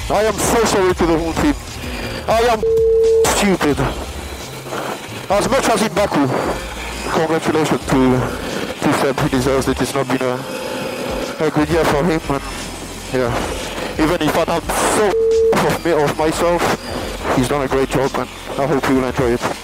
I 0.09 0.23
am 0.23 0.33
so 0.33 0.63
sorry 0.63 0.93
to 0.93 1.05
the 1.05 1.17
whole 1.19 1.33
team. 1.33 1.55
I 2.27 2.39
am 2.47 2.61
stupid. 3.35 3.79
As 5.29 5.49
much 5.49 5.67
as 5.67 5.81
in 5.81 5.93
Baku. 5.93 6.27
Congratulations 7.11 7.85
to 7.87 7.99
to 8.83 8.93
Seb. 9.01 9.19
He 9.19 9.29
deserves 9.29 9.67
it. 9.67 9.81
It's 9.81 9.93
not 9.93 10.07
been 10.07 10.21
a, 10.21 10.39
a 11.45 11.51
good 11.51 11.67
year 11.69 11.83
for 11.85 12.03
him. 12.03 12.21
And 12.29 12.43
yeah, 13.11 13.99
even 13.99 14.21
if 14.21 14.35
I'm 14.37 14.61
so 14.95 15.11
of 15.67 15.85
me 15.85 15.91
of 15.91 16.17
myself, 16.17 17.35
he's 17.35 17.49
done 17.49 17.61
a 17.63 17.67
great 17.67 17.89
job, 17.89 18.11
and 18.15 18.29
I 18.59 18.65
hope 18.65 18.87
you 18.89 18.95
will 18.95 19.07
enjoy 19.07 19.33
it. 19.33 19.62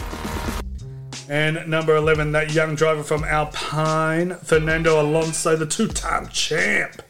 And 1.29 1.67
number 1.67 1.95
11, 1.95 2.31
that 2.31 2.53
young 2.53 2.73
driver 2.73 3.03
from 3.03 3.23
Alpine, 3.23 4.33
Fernando 4.37 4.99
Alonso, 4.99 5.55
the 5.55 5.67
two 5.67 5.87
time 5.87 6.27
champ, 6.29 7.03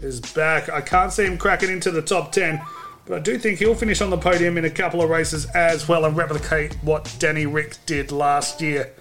is 0.00 0.20
back. 0.20 0.68
I 0.68 0.80
can't 0.80 1.12
see 1.12 1.26
him 1.26 1.36
cracking 1.36 1.68
into 1.68 1.90
the 1.90 2.00
top 2.00 2.30
10, 2.30 2.62
but 3.04 3.16
I 3.16 3.18
do 3.18 3.36
think 3.36 3.58
he'll 3.58 3.74
finish 3.74 4.00
on 4.00 4.10
the 4.10 4.16
podium 4.16 4.58
in 4.58 4.64
a 4.64 4.70
couple 4.70 5.02
of 5.02 5.10
races 5.10 5.46
as 5.56 5.88
well 5.88 6.04
and 6.04 6.16
replicate 6.16 6.74
what 6.84 7.12
Danny 7.18 7.46
Rick 7.46 7.78
did 7.84 8.12
last 8.12 8.60
year. 8.60 8.92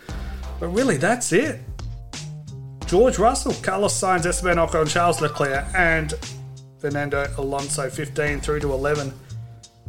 But 0.60 0.70
really, 0.70 0.98
that's 0.98 1.32
it. 1.34 1.60
George 2.88 3.20
Russell, 3.20 3.54
Carlos 3.62 3.94
Sainz, 3.94 4.26
Esteban 4.26 4.58
Ocon, 4.58 4.90
Charles 4.90 5.22
Leclerc, 5.22 5.68
and 5.76 6.16
Fernando 6.80 7.32
Alonso, 7.38 7.92
15 7.92 8.40
through 8.40 8.62
to 8.62 8.74
11. 8.74 9.14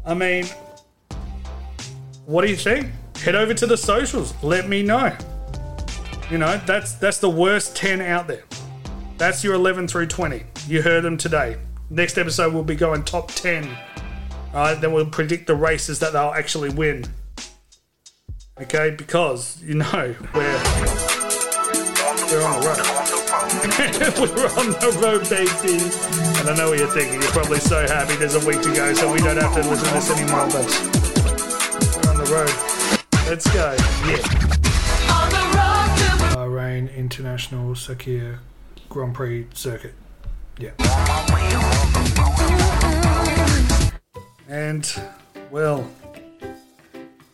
I 0.04 0.12
mean, 0.12 0.44
what 2.26 2.44
do 2.44 2.50
you 2.50 2.57
think? 2.57 2.88
Head 3.22 3.35
over 3.35 3.52
to 3.52 3.66
the 3.66 3.76
socials. 3.76 4.33
Let 4.42 4.68
me 4.68 4.83
know. 4.83 5.16
You 6.31 6.38
know, 6.38 6.59
that's 6.66 6.92
that's 6.92 7.18
the 7.18 7.31
worst 7.31 7.74
10 7.76 8.00
out 8.00 8.26
there. 8.28 8.44
That's 9.16 9.42
your 9.42 9.54
11 9.54 9.88
through 9.88 10.07
20. 10.07 10.44
You 10.66 10.83
heard 10.83 11.02
them 11.02 11.16
today. 11.16 11.57
Next 11.90 12.18
episode 12.18 12.54
we'll 12.54 12.62
be 12.62 12.76
going 12.76 13.02
top 13.04 13.33
10. 13.33 13.66
All 14.54 14.64
right, 14.64 14.81
then 14.81 14.92
we'll 14.92 15.07
predict 15.07 15.46
the 15.46 15.54
races 15.54 15.98
that 15.98 16.12
they'll 16.12 16.33
actually 16.33 16.70
win. 16.70 17.04
Okay, 18.61 18.90
because 18.90 19.62
you 19.62 19.74
know 19.74 20.14
we're 20.35 20.59
we're 22.28 22.44
on 22.44 22.61
the 22.61 22.66
road. 22.66 22.78
we're 24.37 24.52
on 24.59 24.70
the 24.78 24.90
road, 25.02 25.28
baby. 25.28 25.78
And 26.40 26.50
I 26.50 26.57
know 26.57 26.70
what 26.70 26.78
you're 26.78 26.88
thinking. 26.88 27.20
You're 27.20 27.31
probably 27.33 27.59
so 27.59 27.87
happy 27.87 28.16
there's 28.16 28.35
a 28.35 28.46
week 28.46 28.62
to 28.62 28.72
go, 28.74 28.92
so 28.94 29.12
we 29.12 29.18
don't 29.18 29.37
have 29.37 29.54
to 29.54 29.68
listen 29.68 29.88
to 29.88 29.94
this 29.94 30.11
anymore. 30.11 30.46
But 30.46 30.66
we're 31.96 32.11
on 32.11 32.16
the 32.18 32.31
road. 32.33 32.78
Let's 33.29 33.53
go. 33.53 33.77
Yeah. 34.07 34.17
Bahrain 36.33 36.97
International 36.97 37.75
Sakhir 37.75 38.38
Grand 38.88 39.14
Prix 39.14 39.47
Circuit. 39.53 39.93
Yeah. 40.59 40.71
And, 44.49 44.91
well, 45.51 45.87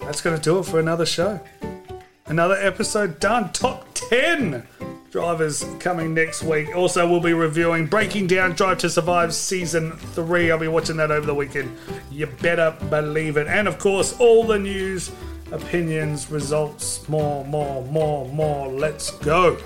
that's 0.01 0.21
going 0.21 0.37
to 0.37 0.43
do 0.43 0.59
it 0.59 0.65
for 0.65 0.81
another 0.81 1.07
show. 1.07 1.39
Another 2.27 2.57
episode 2.57 3.21
done. 3.21 3.53
Top 3.53 3.87
10 3.95 4.67
drivers 5.13 5.65
coming 5.79 6.13
next 6.13 6.43
week. 6.43 6.75
Also, 6.75 7.09
we'll 7.09 7.21
be 7.21 7.35
reviewing 7.35 7.87
Breaking 7.87 8.27
Down 8.27 8.55
Drive 8.55 8.79
to 8.79 8.91
Survive 8.91 9.33
Season 9.33 9.93
3. 9.93 10.51
I'll 10.51 10.59
be 10.59 10.67
watching 10.67 10.97
that 10.97 11.13
over 11.13 11.25
the 11.25 11.37
weekend. 11.37 11.77
You 12.11 12.27
better 12.27 12.77
believe 12.91 13.37
it. 13.37 13.47
And, 13.47 13.69
of 13.69 13.79
course, 13.79 14.19
all 14.19 14.43
the 14.43 14.59
news 14.59 15.13
opinions, 15.55 16.31
results, 16.31 17.09
more, 17.09 17.45
more, 17.45 17.83
more, 17.85 18.29
more. 18.29 18.69
Let's 18.69 19.13
go. 19.13 19.57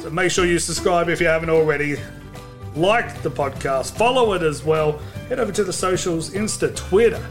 So 0.00 0.10
make 0.10 0.30
sure 0.30 0.46
you 0.46 0.58
subscribe 0.58 1.08
if 1.08 1.20
you 1.20 1.26
haven't 1.26 1.50
already. 1.50 1.96
Like 2.76 3.22
the 3.22 3.30
podcast, 3.30 3.96
follow 3.96 4.32
it 4.34 4.42
as 4.42 4.64
well. 4.64 4.98
Head 5.28 5.40
over 5.40 5.50
to 5.52 5.64
the 5.64 5.72
socials 5.72 6.30
Insta, 6.30 6.74
Twitter, 6.74 7.24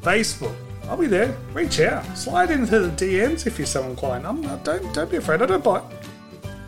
Facebook. 0.00 0.54
I'll 0.84 0.96
be 0.96 1.08
there. 1.08 1.36
Reach 1.52 1.80
out. 1.80 2.16
Slide 2.16 2.50
into 2.50 2.78
the 2.78 2.88
DMs 2.88 3.46
if 3.46 3.58
you're 3.58 3.66
so 3.66 3.82
inclined. 3.82 4.26
I'm 4.26 4.40
not, 4.40 4.64
don't 4.64 4.94
don't 4.94 5.10
be 5.10 5.16
afraid. 5.16 5.42
I 5.42 5.46
don't 5.46 5.62
bite. 5.62 5.82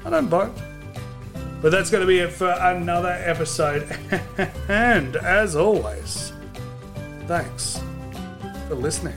I 0.05 0.11
don't 0.11 0.29
bite. 0.29 0.51
But 1.63 1.73
that's 1.73 1.91
going 1.91 2.01
to 2.01 2.07
be 2.07 2.19
it 2.19 2.33
for 2.33 2.51
another 2.51 3.17
episode. 3.25 3.87
and 4.69 5.17
as 5.17 5.57
always, 5.57 6.33
thanks 7.27 7.81
for 8.67 8.75
listening. 8.75 9.17